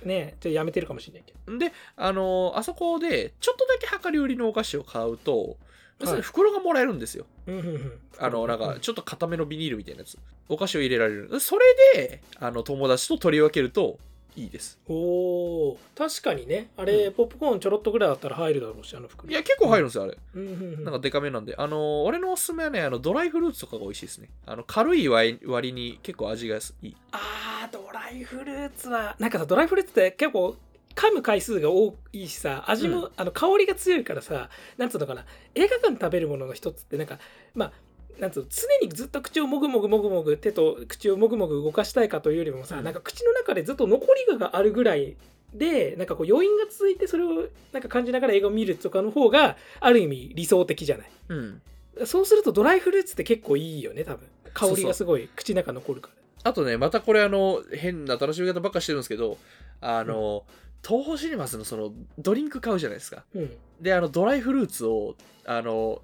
[0.05, 1.57] ねちょっとやめてるかもしれないけど。
[1.57, 5.57] で、あのあそこで、ちょっとだけ量り売りのお菓子を買うと、
[5.99, 7.25] 要するはいに袋がもらえるんですよ。
[7.47, 7.99] うんうんうん。
[8.19, 10.17] あの、なんか、うちょっと固めのビニールみたいなやつ。
[10.49, 11.39] お菓子を入れられる。
[11.39, 13.97] それで、あの、友達と取り分けると
[14.35, 14.79] いいです。
[14.87, 20.17] おー確かにねあれ、うんポップコーンちょろっとぐらいだったら入るだろうしあの袋いや、結構入るんですよ、あれ。
[20.35, 21.55] うんうんうんなんかデカめなんで。
[21.57, 24.29] あの、俺のおすすめはね、あの、ドライフルーツとかが美味しいですね。
[24.45, 26.95] あの、軽い割割に結構味がいい。
[27.11, 30.55] あードライフルーツはなんかさドライフルーツって結構
[30.95, 37.19] 噛む回数が多いしさ味も、うあの香りが強いからさなんつうのかな映画館で食べるものの一つってなんか
[37.53, 37.71] まあ
[38.19, 42.83] なんつうの常にずっと口をもぐもぐもぐもぐ手と口をもぐもぐ動かしたいかというよりもさ、うん。
[42.83, 45.15] なんか口の中でずっと残りががあるぐらい
[45.53, 51.07] でなんかこう余韻が続いてそれをなんか感じながら映画を見るとかの方がある意味理想的じゃない？
[51.29, 51.61] うん。
[52.05, 54.27] そうするとドライフルーツって結構いいよね多分。
[54.53, 56.09] 香りがすごい口の中残るか
[56.43, 56.49] ら。
[56.49, 59.37] あとね、またこれあの、変な楽しみ方ばっかしてるんですけど、
[59.81, 60.43] あの、
[60.85, 63.23] 東宝シネマスのその、ドリンク買うじゃないですか。
[63.33, 66.01] うんで、あの、ドライフルーツを、あの、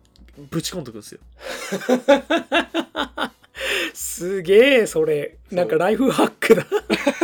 [0.50, 1.22] ぶち込んどくんですよ。
[3.94, 6.66] すげえそれなんかライフハックだ、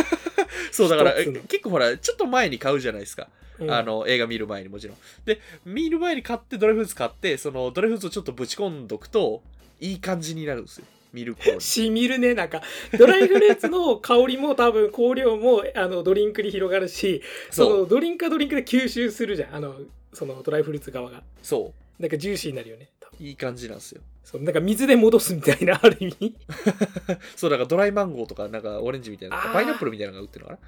[0.72, 3.28] そう、だから、結構ほら、ちょっと前に買うじゃないですか。
[3.58, 4.96] うんあの、映画見る前にもちろん。
[5.24, 9.42] で、見る前に買って、ドライフルーツ買って、その、ドライフルーツをちょっとぶち込んどくと、
[9.80, 10.86] いい感じになるんですよ。
[11.12, 11.60] 見る頃に。
[11.60, 12.62] しみるねなんか。
[12.98, 19.54] ドライフルーツの香りも多分香料もあのドリンクに広がるしそのドリンクはドリンクで吸収するじゃん。
[19.54, 19.74] あの
[20.12, 21.22] そのドライフルーツ側が。
[21.42, 22.88] そなんかジューシーになるよね
[23.20, 24.00] いい感じなんですよ。
[24.22, 26.36] そうなんか水で戻すみたいなある意味。
[27.34, 30.58] そう、だからドライマンゴーとか、なんかオレンジみたいなパイナップルみたいなのが売ってるのか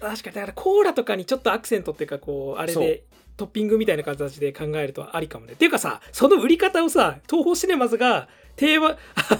[0.00, 0.08] な？
[0.10, 3.04] 確かにだからコーラとかにちょっとアクセントっていうかこうあれで
[3.36, 5.52] トッピングみたいな形で考えるとありかもね。
[5.52, 8.28] っていうかさその売り方をさ東宝シネマズが
[8.60, 8.96] 提案あ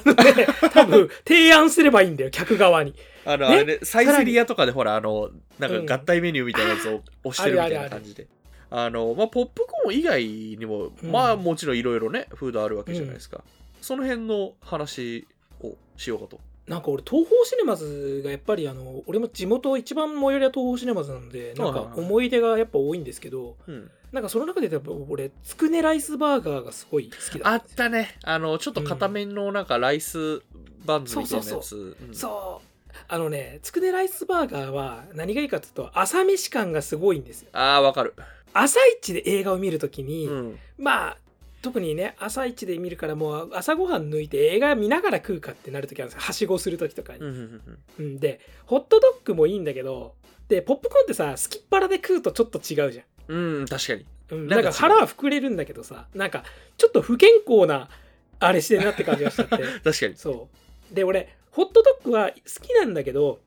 [0.06, 3.54] のね多分 提案すればいいんだよ客側にあの、ね？
[3.54, 8.26] あれね、サイゼリアとかでほら、あの、なんうんか合体メニューみたいなやつを押してるみたいな感じで。
[8.70, 13.42] あの、まあ、ポップコーン以外にも、うんまあ、もちろんいろいろね、フードあるわけじゃないですか。
[13.80, 15.26] その辺の話
[15.62, 16.40] をしようかと。
[16.66, 23.90] なんか俺東宝シネマズがやっぱりあの俺も地元一番最寄りは東宝シネマズなんでなんか思い出がやっぱ多いんですけどうん。
[24.12, 28.18] なんかその中でやっぱ俺つくねライスバーガーがすごい好きだあったね。
[28.24, 30.42] あの、ちょっと固めのなんかライス
[30.84, 31.50] バンズみたいなやつ。
[31.50, 32.14] そうそうん。
[32.14, 32.66] そう。
[33.06, 37.50] あのねつくねライスバーガーは何がいいかっていうと朝飯感がすごいんですよ。
[37.52, 38.14] ああ、わかる。
[38.52, 40.58] 朝一で映画を見るときに、うん。
[40.76, 41.16] まあ
[41.62, 46.26] 特にね朝一で見るからもう朝ごはん抜いて映画見ながら食うかってなるときあるんですよ。
[46.26, 47.20] はしごするときとかに。
[47.20, 47.60] うん
[47.98, 50.14] うん、でホットドッグもいいんだけど
[50.48, 54.06] でポップコーンってさすきっ腹で食うとちょっと違うじゃんうん確かに。
[54.30, 56.44] うん、なんんか腹は膨れるんだけどさなんか
[56.76, 57.88] ちょっと不健康な
[58.38, 59.56] あれしてるなって感じがしちゃって。
[59.84, 60.16] 確かに。
[60.16, 60.48] そ
[60.90, 60.94] う。
[60.94, 63.40] で俺ホットドッグは好きなんだけど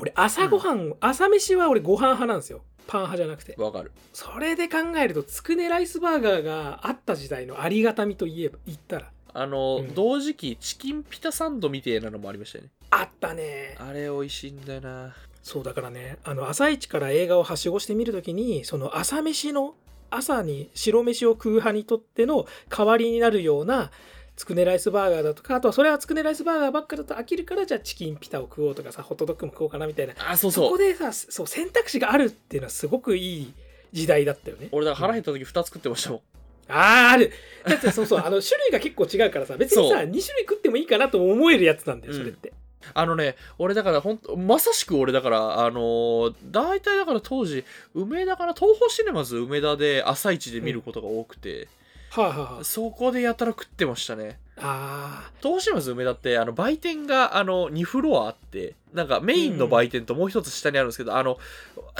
[0.00, 2.62] 俺朝ごはん、朝飯は俺ご飯派なんですよ。
[2.86, 3.54] パン派じゃなくて。
[3.58, 3.92] わかる。
[4.12, 9.10] それで考えるとつくねライスバーガーがあった時代のありがたみといえば言ったら。
[9.34, 9.94] あの、うん。
[9.94, 12.70] 同時期チキンピタサンドみたいなのもありましたよね。
[12.90, 13.76] あったね。
[13.78, 19.74] あれ美味しいんだよなそうだからねあの朝一から映画をはしごしてみるときにその朝飯の
[20.10, 23.90] 朝に白飯を食う派にとっての代わりになるような
[24.38, 30.14] つくねライスバーガーだとかあとはそれはつくねライスバーガーばっかだと飽きるからじゃあチキンピタを食おうとかさホットドッグも食おうかなみたいな。
[30.30, 30.64] あそうそう。
[30.66, 33.52] そこでさそう選択肢があるっていうのはすごくいい
[33.92, 34.68] 時代だったよね。
[34.70, 36.20] 俺だから腹減った時2つ食ってましたもん。
[36.68, 37.32] あーある。
[37.66, 40.04] だってそうそうあの 種類が結構違うからさ別にさそう。
[40.04, 42.52] 2種類食ってもいいかなと思えるやつなんだよそれって、
[42.94, 47.64] あのね俺だからほんとまさしく俺だからあのー大体だから当時
[47.94, 51.68] 梅田かな東宝シネマズ梅田で朝一で見ることが多くて、
[52.10, 54.38] はあ、はあはそこでやたら食ってましたね。
[54.56, 61.38] あ、あ東宝シネマズ梅田ってあの売店があの2フロアあってなんかメインの売店ともう一つ下にあるんですけど、あの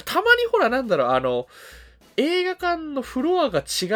[0.05, 1.47] たまにほらなんだろうあの
[2.21, 3.87] 映画館のフロアが違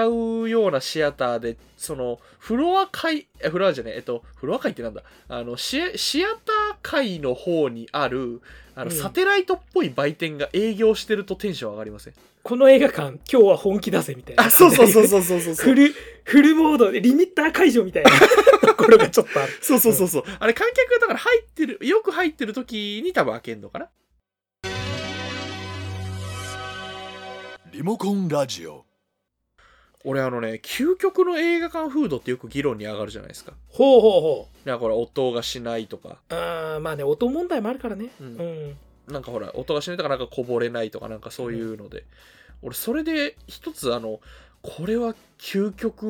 [0.45, 5.03] うようなシアターでそのフロア階えフロアじゃねええっとフロア階ってなんだ？
[5.29, 8.41] あのシアシアター階の方にある
[8.77, 8.97] あのうん。
[8.97, 14.45] サテライトっぽい売店が営業してるとテンション上がりません、この映画館今日は本気出せみたいな。
[14.45, 15.55] あそうそうそうそうそうそう。
[15.55, 15.93] フル
[16.25, 18.11] フルモードでリミッター解除みたいな。
[18.63, 19.53] ところがちょっとある。
[19.61, 20.25] そうそうそうそう。
[20.39, 23.89] あれ観客がだから入ってるよく入ってる時に多分開けんのかな？
[27.73, 28.85] リモコンラジオ。
[30.05, 33.55] 俺あのね究極の映画館フードってよく議論に上がるじゃないですか。
[33.71, 36.19] ほうほうほなんかほら音がしないとか。
[36.29, 38.11] うあーまあね音問題もあるからね。
[38.21, 38.33] ううん。
[38.73, 38.77] ん、
[39.09, 42.05] なんかほら音がしないとかなんかこぼれないとかなんかそういうので、
[42.61, 44.21] 俺それで一つあの
[44.61, 46.03] これは究極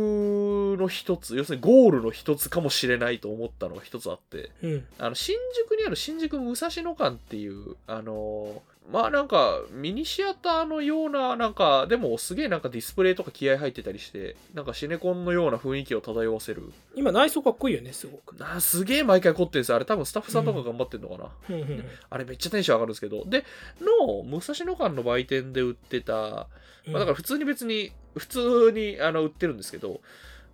[0.81, 4.51] の一つ要するにゴールの一つかもしれないと思ったのが一つあって。
[4.63, 4.85] うん。
[4.99, 16.73] あの新宿にある新宿武蔵野館っていうあのまあなんかミニシアターのようななんかでもすげえなんかディスプレイとか気合入ってたりしてなんかシネコンのような雰囲気を漂わせる。
[16.95, 18.37] 今内装かっこいいよねすごく。
[18.37, 19.69] なすげえ毎回凝ってるんです。
[19.71, 21.85] よあれ多分スタッフさんとか頑張ってんのかな、うん。
[22.11, 23.25] あれめっちゃテンション上がるんですけど。
[23.25, 23.45] で
[23.81, 30.01] の武蔵野館の売店で売ってた、まあ、だから普通に別に普通にあの売ってるんですけど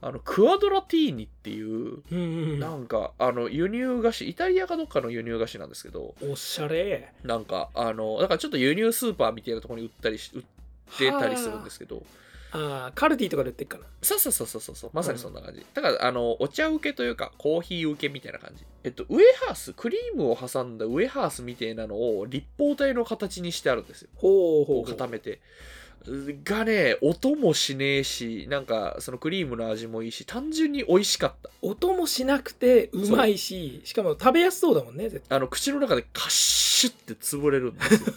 [0.00, 2.16] あのクアドラティーニっていううん。
[2.16, 2.18] う
[2.56, 7.12] んなんかあの輸入菓子イタリアかどっかの輸入菓子なんですけどおしゃれ。
[7.24, 10.42] なんかあのだからちょっと輸入スーパーみたいなところに売ったりし売っ
[10.98, 12.02] てたりするんですけど。
[12.50, 13.84] あーカルディとかで売ってっかな。
[14.00, 14.90] そうそうそうそうそうそう。
[14.94, 18.64] まさにそんな感じ、だからあのお茶受けというかコーヒー受けみたいな感じ。
[18.84, 24.08] えっとウエハースクリームを挟んだウエハースみたいなのを立方体の形にしてあるんですよ。
[24.16, 25.40] ほうほう固めて
[26.44, 31.50] がね音もしねえしなんかそのクリームの味もいいし単純に美味しかった。
[31.60, 35.36] 音もしなくてうまいししかも食べやすそうだもんね絶対。
[35.36, 38.14] あの口の中でカッシュって潰れるんですよ。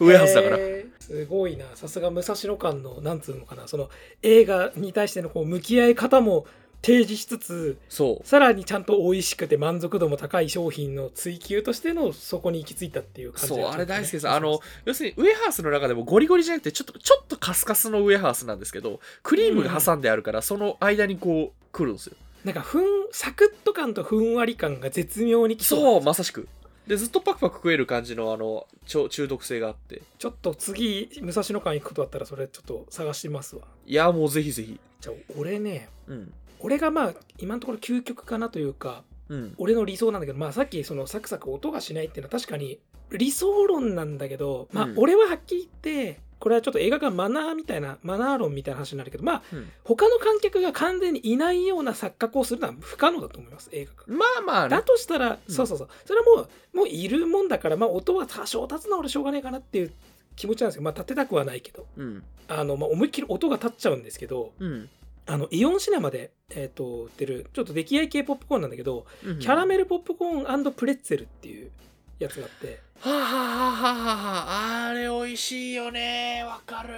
[0.00, 0.58] ウエハースだから、
[0.98, 1.64] すごいな。
[1.74, 3.88] さすが武蔵野館のなんつうのかなその
[4.22, 6.46] 映画に対してのこう向き合い方も
[6.82, 8.26] 提示しつつそう。
[8.26, 14.28] さらにちゃんと美味しくて満足度も高い商品の追求としてのそこに行き着いたっていう感じがそうあれ大好きです。
[14.28, 22.16] あの要するにウエハースの中でもゴリゴリじゃなくてちょっとちょっとカスカスのウエハースなんですけどクリームが挟んであるから、その間にこう来るんですよ。
[22.44, 25.80] なんかふんサクッと感とふんわり感が絶妙にきそう。
[25.80, 26.48] そうまさしく。
[26.88, 30.02] でずっとパクパク食える感じのあの中毒性があって。
[30.18, 33.62] ちょっと次武蔵野館行くことあったらそれちょっと探しますわ。
[33.86, 34.80] いやもうぜひぜひ。
[35.00, 39.54] じゃあ俺ねうん俺がまあ今のところ究極かなというかうん。
[39.58, 42.78] 俺の理想なんだけどまあさっきそのサクサク音がしないっていうのは確かに
[43.10, 44.94] 理想論なんだけどまあうん。
[44.96, 45.70] 俺ははっきり言っ
[46.14, 49.70] てこれはちょっと映画館マナーみたいなマナー論みたいな話になるけどまあうん。
[49.84, 54.10] 他の観客が完全にいないような錯覚をするのは不可能だと思います映画館。
[54.10, 54.70] まあまあね。
[54.70, 55.54] だとしたら、うん。
[55.54, 55.88] そうそうそう。
[56.04, 59.92] それはもうもういるもんだからまあ音は多少立つのは俺しょうがないかなっていう
[60.34, 60.82] 気持ちなんですよ。
[60.82, 61.86] まあ立てたくはないけど。
[61.96, 62.24] うん。
[62.48, 64.90] あの、まあ、思いっきり音が立っちゃうんですけどうん
[65.26, 71.70] あのイオンシネマで、えー、と売ってるちょっと出来合い系ポップコーンなんだけど、うんキャラメルポップコーンプレッツェルっていう
[72.18, 72.80] やつがあって。
[73.00, 74.86] はあはあはあはあはあ。
[74.90, 76.44] あれ美味しいよね。
[76.46, 76.94] わかる。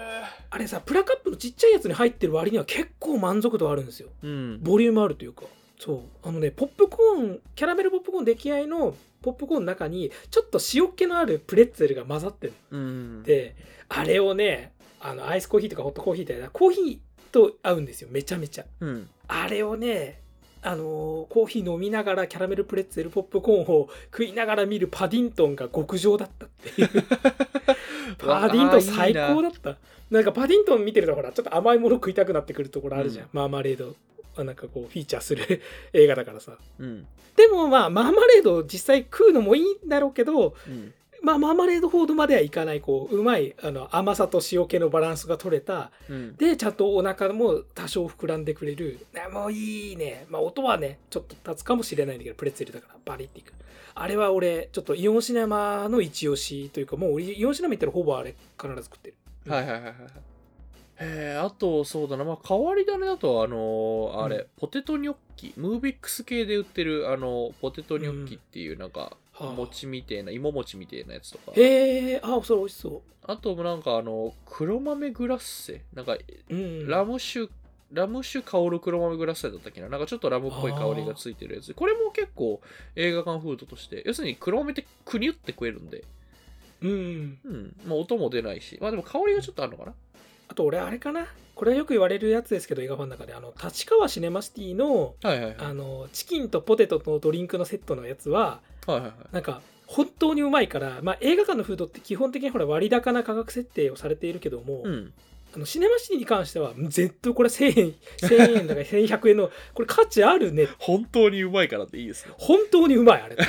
[0.50, 4.08] あれさプラカップのちっちゃいやつに入ってる割には結構満足度あるんですよ。
[4.22, 4.62] うん。
[4.62, 5.44] ボリュームあるというか。
[5.78, 6.00] そう。
[6.22, 13.22] あのねポップコーンキャラメルポップコーン出来合いのポップコーンの中にちょっと塩気のあるプレッツェルが混ざってるうん。
[13.22, 13.56] で
[13.88, 16.98] あれをねあのアイスコーヒーとかホットコーヒーってコーヒー
[17.34, 18.64] と合うんですよめちゃめちゃ。
[18.78, 19.08] うん。
[19.26, 20.20] あれをね
[20.62, 26.88] あのーコーヒー飲みながらキャラメルプレッツェルポップコーンを食いながら見るパディントンが極上だったっていう。
[28.18, 29.76] パディントン最高だった。
[30.10, 30.20] な。
[30.20, 33.30] んかパディントン見てるとほらちょっと甘いもの食いたくなってくるところあるじゃん、うん。
[33.32, 33.96] マーマレード
[34.36, 35.60] あなんかこうフィーチャーする
[35.92, 36.56] 映画だからさ。
[36.78, 37.06] うん。
[37.36, 40.94] でもまあマーマレードを実際食うのもいいんだろうけどうん。
[41.24, 46.36] まあマーマレードほどまではいかないこううまいあの甘さと塩気のバランスが取れたうん。
[46.36, 49.06] でちゃんとお腹も多少膨らんでくれる。
[49.26, 50.26] あもういいね。
[50.28, 53.52] まあ音はねちょっと立つかもしれないんだけどプレッツェルだからバリっていく。
[53.96, 59.14] あれは俺ちょっとイオンシネマの一押しというかもう俺イオンシネマ行ったらほぼあれ必ず食ってる。
[59.50, 59.94] はいはいはいはい。
[60.98, 64.46] えー、あと、そうだな、まあ、変わり種だと、あのーあれ、うん。
[64.56, 71.52] ポテトニョッキ、ムービックス系で売ってる、あの、ポテトニョッキっていう、なんか、はあ餅みてえな、芋餅みてえなやつとか。
[71.54, 75.82] へえあそれ美味しそあと、なんか、あの、黒豆グラッセ。
[75.94, 76.18] なんか、う
[76.50, 76.86] うん。
[76.86, 77.48] ラム酒、
[77.92, 79.88] ラム酒香る黒豆グラッセだったっけな？
[79.88, 81.72] なんかちょっとラムっぽい香りがついてるやつ。
[81.74, 82.60] これも結構
[82.96, 86.04] 映画館フードとして、要するに黒豆ってくにゅって食えるんで、
[86.82, 89.94] うんうん、まあ音も出ないし、まあでも香りがちょっとあるのかな？
[90.48, 91.26] あと俺あれかな？
[91.54, 93.32] これはよく言われるやつですけど映画ファンの中で。
[93.32, 95.56] あの立川シネマシティのはいはいはい。
[95.60, 99.12] あのチキンとポテトとドリンクのセットのやつははいはいはい。
[99.32, 105.12] なんか本当にうまいから、まあ、映画館のフードって基本的にほら割高な価格設定をされているけども、うん。
[105.54, 107.94] あのシネマシティに関しては絶対これ1000円
[108.28, 112.34] 1000円だから 1100円のこれ価値あるね本当にうまいからっていいですね。
[112.38, 113.36] 本当にうまいあれ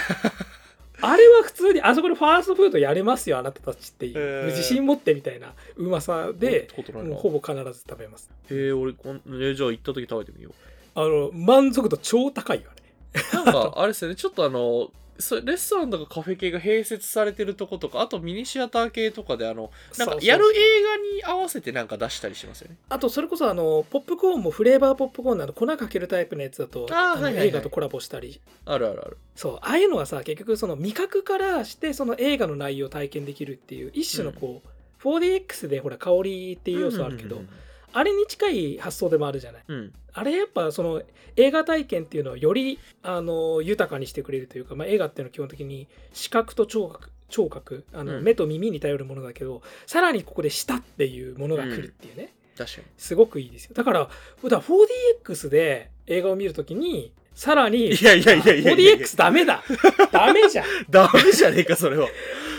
[1.02, 6.70] あれは普通にあそこでファーストフードやれますよあなたたちっていう、へー自信持ってみたいなうまさで
[7.16, 10.52] ほぼ必ず食べますへえ、俺こん、えじゃあ行った時食べてみよ
[10.94, 13.46] あの満足度超高いよあれう。
[13.46, 22.78] なんか、あれですよね、ちょっとあの、そレストランとかカフェ系が併設されてるとことか、あとミニシアター系とかで、あの、なんかやる映画に合わせてなんか出したりしますよね。
[22.90, 28.42] あとそれこそあのポップコーンもフレーバーポップコーンなの粉かけるタイプのやつだとあはいはいはい映画とコラボしたり。
[28.66, 29.18] あるあるある。
[29.36, 37.50] そうああいうのはさ結局その味覚からしてその映画の内容を体験できるっていう一種のこう、4DX でほら香りっていう要素あるけど、うん
[37.96, 39.64] あれに近い発想でもあるじゃない。
[39.70, 39.76] うん。
[39.76, 39.94] うん。
[40.14, 41.02] あれやっぱその
[41.38, 48.24] 映画体験っていうのをよりあの豊かにしてくれるというか、まあ、映画っていうのは基本的に視覚と聴覚聴覚あの、うん。
[48.24, 52.88] 目と耳に頼るものだけどさらにここで舌っていうものが来るっていうね、確かに。
[52.98, 53.72] すごくいいですよ。
[53.74, 54.12] だからだか
[54.44, 59.64] ら 4DX で映画を見るときにさらにいやいやいやいやいや 4DX ダメだ。
[60.12, 60.66] ダメじゃん。
[60.90, 62.08] ダメじゃねえか、それは。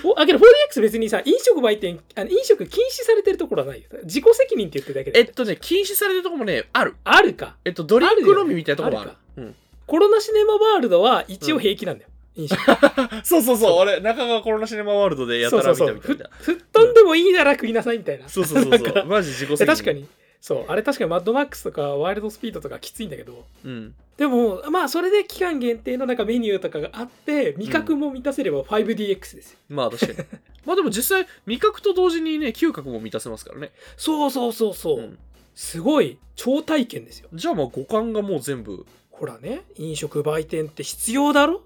[0.07, 6.95] おあけど 4DX 別にさ飲食売店あの飲食禁止されてるところはないよ自己責任って言ってるだけでえっとね、禁止されてるとこもね、ある。
[7.05, 9.11] あるかえっと、ドリンク飲みみたいなとこもある。
[9.11, 9.55] あるうん。
[9.87, 12.59] コロナシネマワールドは一応平気なんだよ、飲食
[13.25, 16.31] そうそうそう、俺、中川コロナシネマワールドでやたら見たみたいな。
[16.39, 19.05] ふ吹っ飛んでもいいなら食いなさいみたいなそうそうそうそう。
[19.07, 19.65] マジ自己責任。
[19.65, 19.93] え確か。
[19.93, 20.07] に
[20.47, 20.65] そう。
[20.69, 23.45] あれ確かにマッドマックスとかワイルドスピードとかきついんだけど。
[23.65, 23.95] うん。
[24.17, 30.29] でもまあそれで期間限定のなんかメニューとかがあって味覚も満たせれば 5DX ですよ、まあ確かに。
[30.65, 33.73] まあでも実際、味覚と同時にね、嗅覚も満たせますからね。
[33.97, 35.19] そうそうそうそう、うん。
[35.57, 37.29] すごい超体験ですよ。
[37.35, 38.87] じゃあまあ五感がもう全部。
[39.11, 41.63] ほらね飲食売店って必要だろ？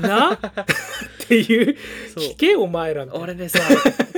[0.00, 0.34] な？
[0.38, 0.38] っ
[1.26, 1.76] ていう。
[2.16, 3.24] 聞けお前らみたいな。
[3.24, 3.58] 俺ねさ、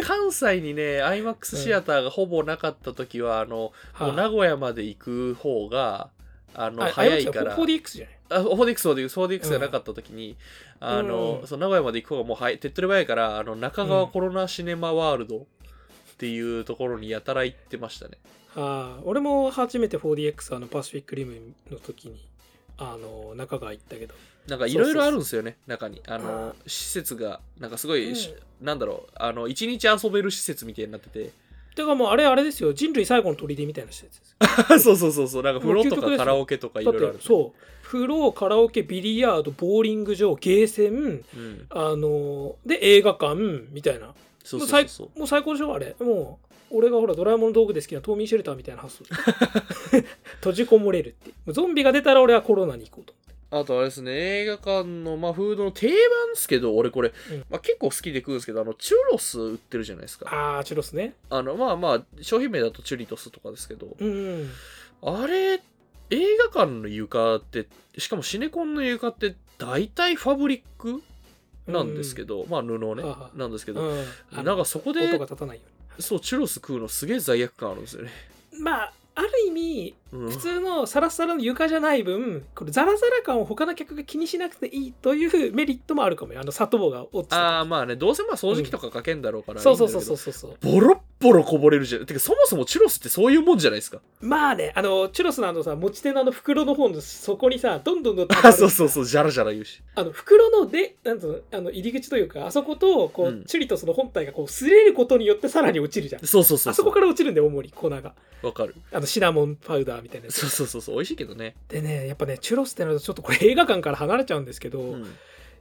[0.06, 6.10] 関西にね、IMAX シアターがほぼなかった時は、あの、もう名古屋まで行く方が、
[6.54, 7.56] あの、あ早いから。
[7.56, 8.16] 4DX じゃない？
[8.28, 10.36] あ、4DX、4DX、4DX がなかった時に、
[10.80, 11.46] あの、うん。
[11.46, 12.58] そう名古屋まで行く方がもうはい。
[12.58, 15.42] 手っ取り早いから、あの、中川コロナシネマワールドっ
[16.18, 18.18] ていうところにやたら行ってましたね。
[18.58, 21.34] ああ俺も初めて 4DX あのパシフィックリム
[21.70, 22.24] の時に
[22.78, 24.14] あの中川行ったけど
[24.48, 26.00] なんかいろいろあるんですよね、中に。
[26.06, 31.32] ああの、施設が、なんかすごい、うんしなんだろう、あの、一日遊べる施設みたいになってて。
[31.74, 34.24] てかもうあれあれですよ人類最後の砦みたいな施設で
[34.78, 37.18] す そうそうそうそう、なんか風呂とかカラオケとかいろいろある。
[37.18, 41.66] てそう風呂カラオケビリヤードボーリング場ゲーセンうん。
[41.68, 43.34] あので映画館
[43.72, 45.18] みたいなそうそうそうそう。
[45.18, 49.04] もう最高でしょあれもう俺がほらドラえもんの道具で好きな冬眠シェルターみたいな発想
[50.40, 51.52] 閉じこもれるっていう。
[51.52, 53.14] ゾンビが出たら俺はコロナに行こうと
[53.50, 55.94] あとあれですね、映画館の、まあ、フードの定番
[56.34, 57.44] ですけど、俺これ、うん。
[57.48, 60.28] まあ、結構好きで食うんですけど、あの、チュロス売ってるじゃないですか。
[60.34, 61.14] ああチュロスね。
[61.30, 64.50] あの、まあまあ、商品名だとチュリトスとかですけど、うんうん。
[65.02, 65.62] あれ、
[66.10, 71.02] 映画館の床って、しかもシネコンの床って、大体ファブリック
[71.68, 74.44] なんですけど、まあ布ねはなんですけど、うん。
[74.44, 75.62] なんかそこで音が、立たないよ
[75.98, 78.10] そう、チュロス食うのすげえ罪悪感あるんですよね。
[78.60, 80.30] まあある意味うん。
[80.30, 86.40] 普通のサラサラの床じゃない分これザラザラ感を他の客が気にしなくていいというメリットもあるかもよ。
[86.40, 90.72] あの砂糖が落ちてああ、まあね、どうせまあ掃除機とかかけんだろうから、そうそうそういいんだけどそうそうそう。
[90.72, 92.04] ボロッボロこぼれるじゃん。
[92.04, 94.00] てかそもそもチュロスってそういうもんじゃないですか？
[94.20, 99.82] まあねあのチュロスのあのさ持ち手のあの袋の方の底にさどんどんどんどんあそうそうそうジャラジャラ言うし。
[99.94, 103.44] あの袋のでなんつうのあの入り口というかあそことこう、うん。
[103.44, 106.26] チュリトスの本体がこう擦れることによってさらに落ちるじゃん。
[106.26, 108.14] そうそうそうあそこそから落ちるんだよ主に粉が。
[108.42, 108.74] うわかる。
[108.92, 111.56] あのシナモンパウダーみたいなそうそうそうそう美味しいけどね。
[111.68, 115.06] でねやっぱねチュロスってなるとちょっとこれ映画館から離れちゃうんですけど、うん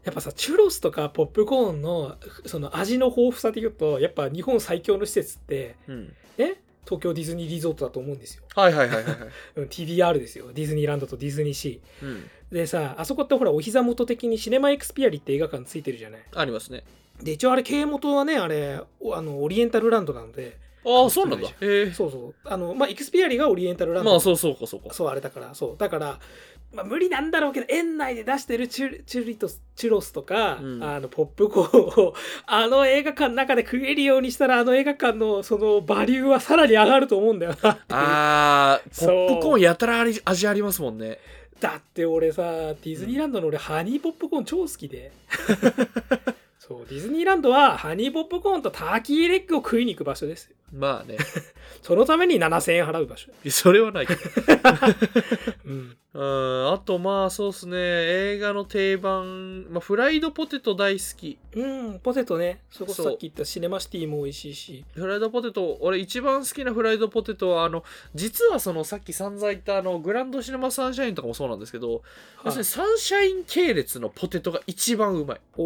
[0.06, 6.14] やっぱさチュロスとかポップコーンのその味の豊富さで言うとやっぱ日本最強の施設ってうん。
[6.38, 9.16] ね東京ディズニーリゾートだと思うんですよ、はいはいはいはい
[9.68, 10.52] TDR ですよ。
[10.54, 12.10] ディズニーランドとディズニーシうん。
[12.10, 16.22] ーでさあそこってほらお膝元的にシネマエクスピアリって映画館ついてるじゃない？
[16.36, 16.84] ありますね。
[17.24, 20.64] で一応あれ経営元はねあれおあのオリエンタルランドなので。
[20.88, 21.48] ああそうなんだ。
[21.96, 22.36] そうそう。
[22.44, 24.12] あのまあエクスピアリがオリエンタルランド。
[24.12, 24.94] まあそうそうかそうか。
[24.94, 25.56] そうあれだから。
[25.56, 25.76] そう。
[25.80, 26.20] だから、
[26.76, 30.84] まあ、無理なんだろうけど園内で出してるチュチュリトスチュロスとか、うん。
[30.84, 32.14] あのポップコーンを
[32.46, 37.80] あの映画館の中で食えるようにしたらあの映画館のそのバリューはさらに上がると思うんだよな。
[37.90, 41.20] あ ポップコーンやたら味味ありますもんね。
[41.60, 45.12] だって俺さディズニーランドの俺ハニーポップコーン超好きで。
[46.68, 51.18] そうディズニーランドはハニーポップコーンとターキーレッグを食いに行く場所ですよまあね。
[51.82, 54.22] そのために7000円払う場所、それはないけど。
[55.66, 56.74] うん、うん。
[56.74, 57.78] あとまあそうっすね。
[57.78, 61.38] 映画の定番、まあ、フライドポテト大好き。
[61.54, 62.62] うん、ポテトね。
[62.72, 64.84] それこさっき言ったシネマシティも美味しいし。
[64.96, 65.78] フライドポテト。
[65.80, 72.02] 俺一番好きなフライドポテトはあの実はそのさっき散々言ったあのグランドシネマサンシャインとかもそうなんですけど、
[72.44, 75.42] 要するにサンシャイン系列のポテトが一番うまい。
[75.56, 75.64] お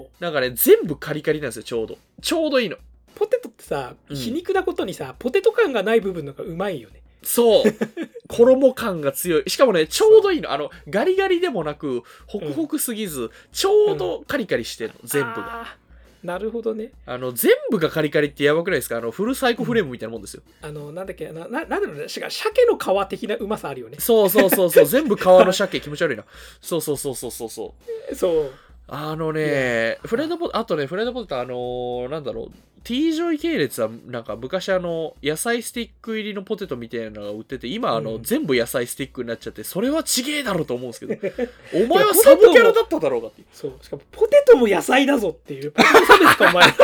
[0.00, 1.96] おなんかね全部カリカリなんですよちょうど。
[2.20, 2.76] ちょうどいいの
[3.14, 4.16] ポテトってさうん。
[4.16, 7.02] 皮肉なことにさ、ポテト感がない部分のがうまいよね。
[7.22, 7.64] そう。
[8.28, 9.50] 衣感が強い。
[9.50, 10.52] しかもねちょうどいいの。
[10.52, 15.76] あのガリガリでもなくホクホクすぎず、ちょうどカリカリしてるの全部が。
[16.22, 16.92] なるほどね。
[17.06, 18.98] あの全部がカリカリってやばくないですか？
[18.98, 22.08] あのフルサイコフレームみたいなもんですよ、あのなんだっけなななんだろうね。
[22.08, 23.96] しか鮭の皮的なうまさあるよね。
[23.98, 24.86] そうそうそうそう。
[24.86, 25.80] 全部皮の鮭。
[25.80, 26.24] 気持ち悪いな。
[26.60, 27.74] そうそうそうそうそう そ
[28.10, 28.14] う。
[28.14, 28.52] そう
[28.92, 32.50] あのねフライドポあとねフライドポテトあのーなんだろう
[32.82, 38.22] T ジョイ系列はなんか昔あの野菜スティック入りのポテトみたいなのが売ってて今あの、うん。
[38.22, 41.48] 全部野菜スティックになっちゃってそれはちげえだろうと思うんですけど
[41.84, 43.46] お前はサブキャラだっただろうがっていう。
[43.52, 45.72] そうしかもポテトも野菜だぞっていう。
[45.72, 46.74] ポテト差別かお前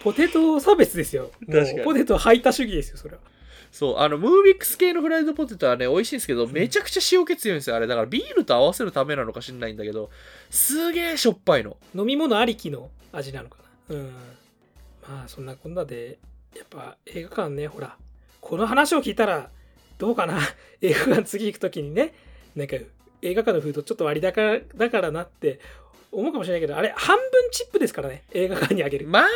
[0.00, 1.30] ポテト差別ですよ。
[1.50, 1.80] 確かに。
[1.80, 3.20] ポテト排他主義ですよそれは
[3.72, 7.86] そう、あの、ムービックス系のフライドポテトはね、美味しいんですけど、めちゃくちゃ塩気強いんですよ、あれ。
[7.86, 10.10] だからビールと合わせるためなのかしんないんだけど、
[10.50, 11.78] すげえしょっぱいの。
[11.94, 13.56] 飲み物ありきの味なのか
[13.88, 13.96] な。
[13.96, 14.12] うん。
[15.08, 16.18] まあそんなこんなで
[16.54, 17.96] やっぱ映画館ねほら。
[18.42, 19.48] この話を聞いたら
[19.96, 20.38] どうかな。
[20.82, 22.12] 映画館次行く時にね。
[22.54, 22.76] なんか
[23.22, 25.60] 映画館のフードちょっと割高だからなって
[26.10, 29.06] 思うかもしれないけどあれ半分チップですからね映画館にあげる。
[29.08, 29.28] まあね、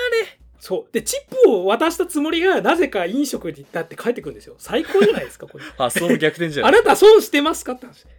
[0.59, 6.73] そうでチップを渡したつもりがなぜか飲食に行ったって帰ってくるんですよ最高じゃないですかこれ発想の逆転じゃない。
[6.73, 8.05] あなた損してますかって話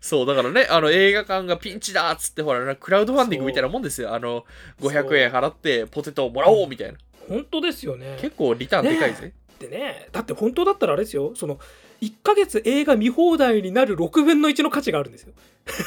[0.00, 4.12] そう、だからね、あの、映画館がピンチだっつって、ほら、クラウドファンディングみたいなもんですよ。
[4.12, 4.44] あの、
[4.80, 6.98] 500円払ってポテトをもらおうみたいな。
[7.28, 9.32] 本当ですよね結構リターンでかいぜ。
[9.58, 11.58] でねだって本当だったらあれですよその
[12.02, 15.32] 1ヶ月映画見放題になる6分の1の価値があるんですよ。
[15.64, 15.80] 東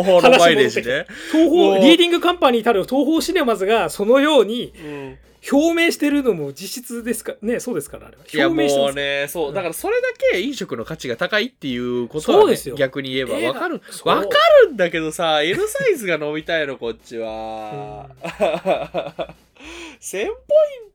[0.00, 1.06] 宝のマイレージね。
[1.30, 1.74] 東もう。
[1.76, 5.18] 宝リーディングカンパニーたる東宝シネマズがそのようにうん。
[5.50, 8.22] 表明してるのも実質ですかねそうですからあれは。
[8.32, 8.90] 表明してます。
[8.90, 9.48] もうね、そう。
[9.48, 9.54] う、ん。
[9.54, 12.76] だからそれだけ飲食の価値が高いっていうことは、ね、そうですよ。
[12.76, 13.82] 逆に言えばわかる。
[14.04, 14.28] わか
[14.66, 18.06] るんだけどさ、L サイズが飲みたいの、こっちは。
[20.00, 20.34] 1000ポイン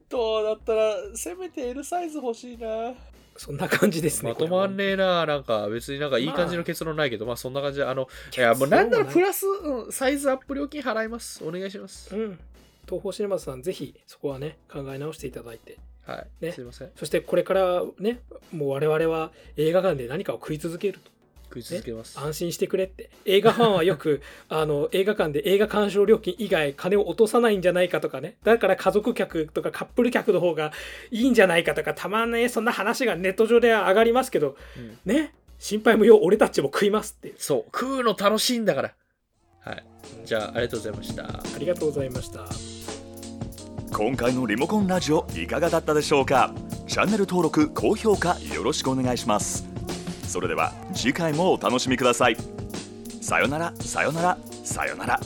[0.10, 2.94] トだったら、せめて L サイズ欲しいな。
[3.38, 11.44] そんな感じですねまとまんねねえな、なんか別になんかいい感じの結論ないけど、まあそんな感じで、あの、いやもうなんならプラス、うんサイズアップ料金払います。
[11.44, 12.16] お願いします。
[12.16, 12.40] うん
[12.86, 16.46] 東宝シネマズさんぜひそこはね考え直していただいてはい。
[16.46, 16.92] ねすいません。
[16.96, 18.22] そしてこれからね
[18.54, 21.12] もう我々は映画館で何かを食い続けると
[21.62, 22.20] 食い続けます。
[22.20, 30.72] 安心してくれって映画ファンはよく あの映画館で映画鑑賞料金以外金を落とさないんじゃないかとかねだから家族客とかカップル客の方が
[31.12, 38.94] いいんじゃないかとかたまにねそんな話がネット上では上がりますけどうんね心配無用俺たちも食いますっていうそう、食うの楽しいんだから。
[39.62, 39.84] はい。
[40.24, 41.24] じゃあ、ありがとうございました。
[41.24, 42.46] ありがとうございました
[43.92, 46.54] 今回のリモコンラジオいかがだったでしょうか？
[46.88, 49.68] チャンネル登録高評価よろしくお願いします
[50.28, 52.38] それでは次回もお楽しみください。
[53.22, 55.20] さよならさよならさよなら。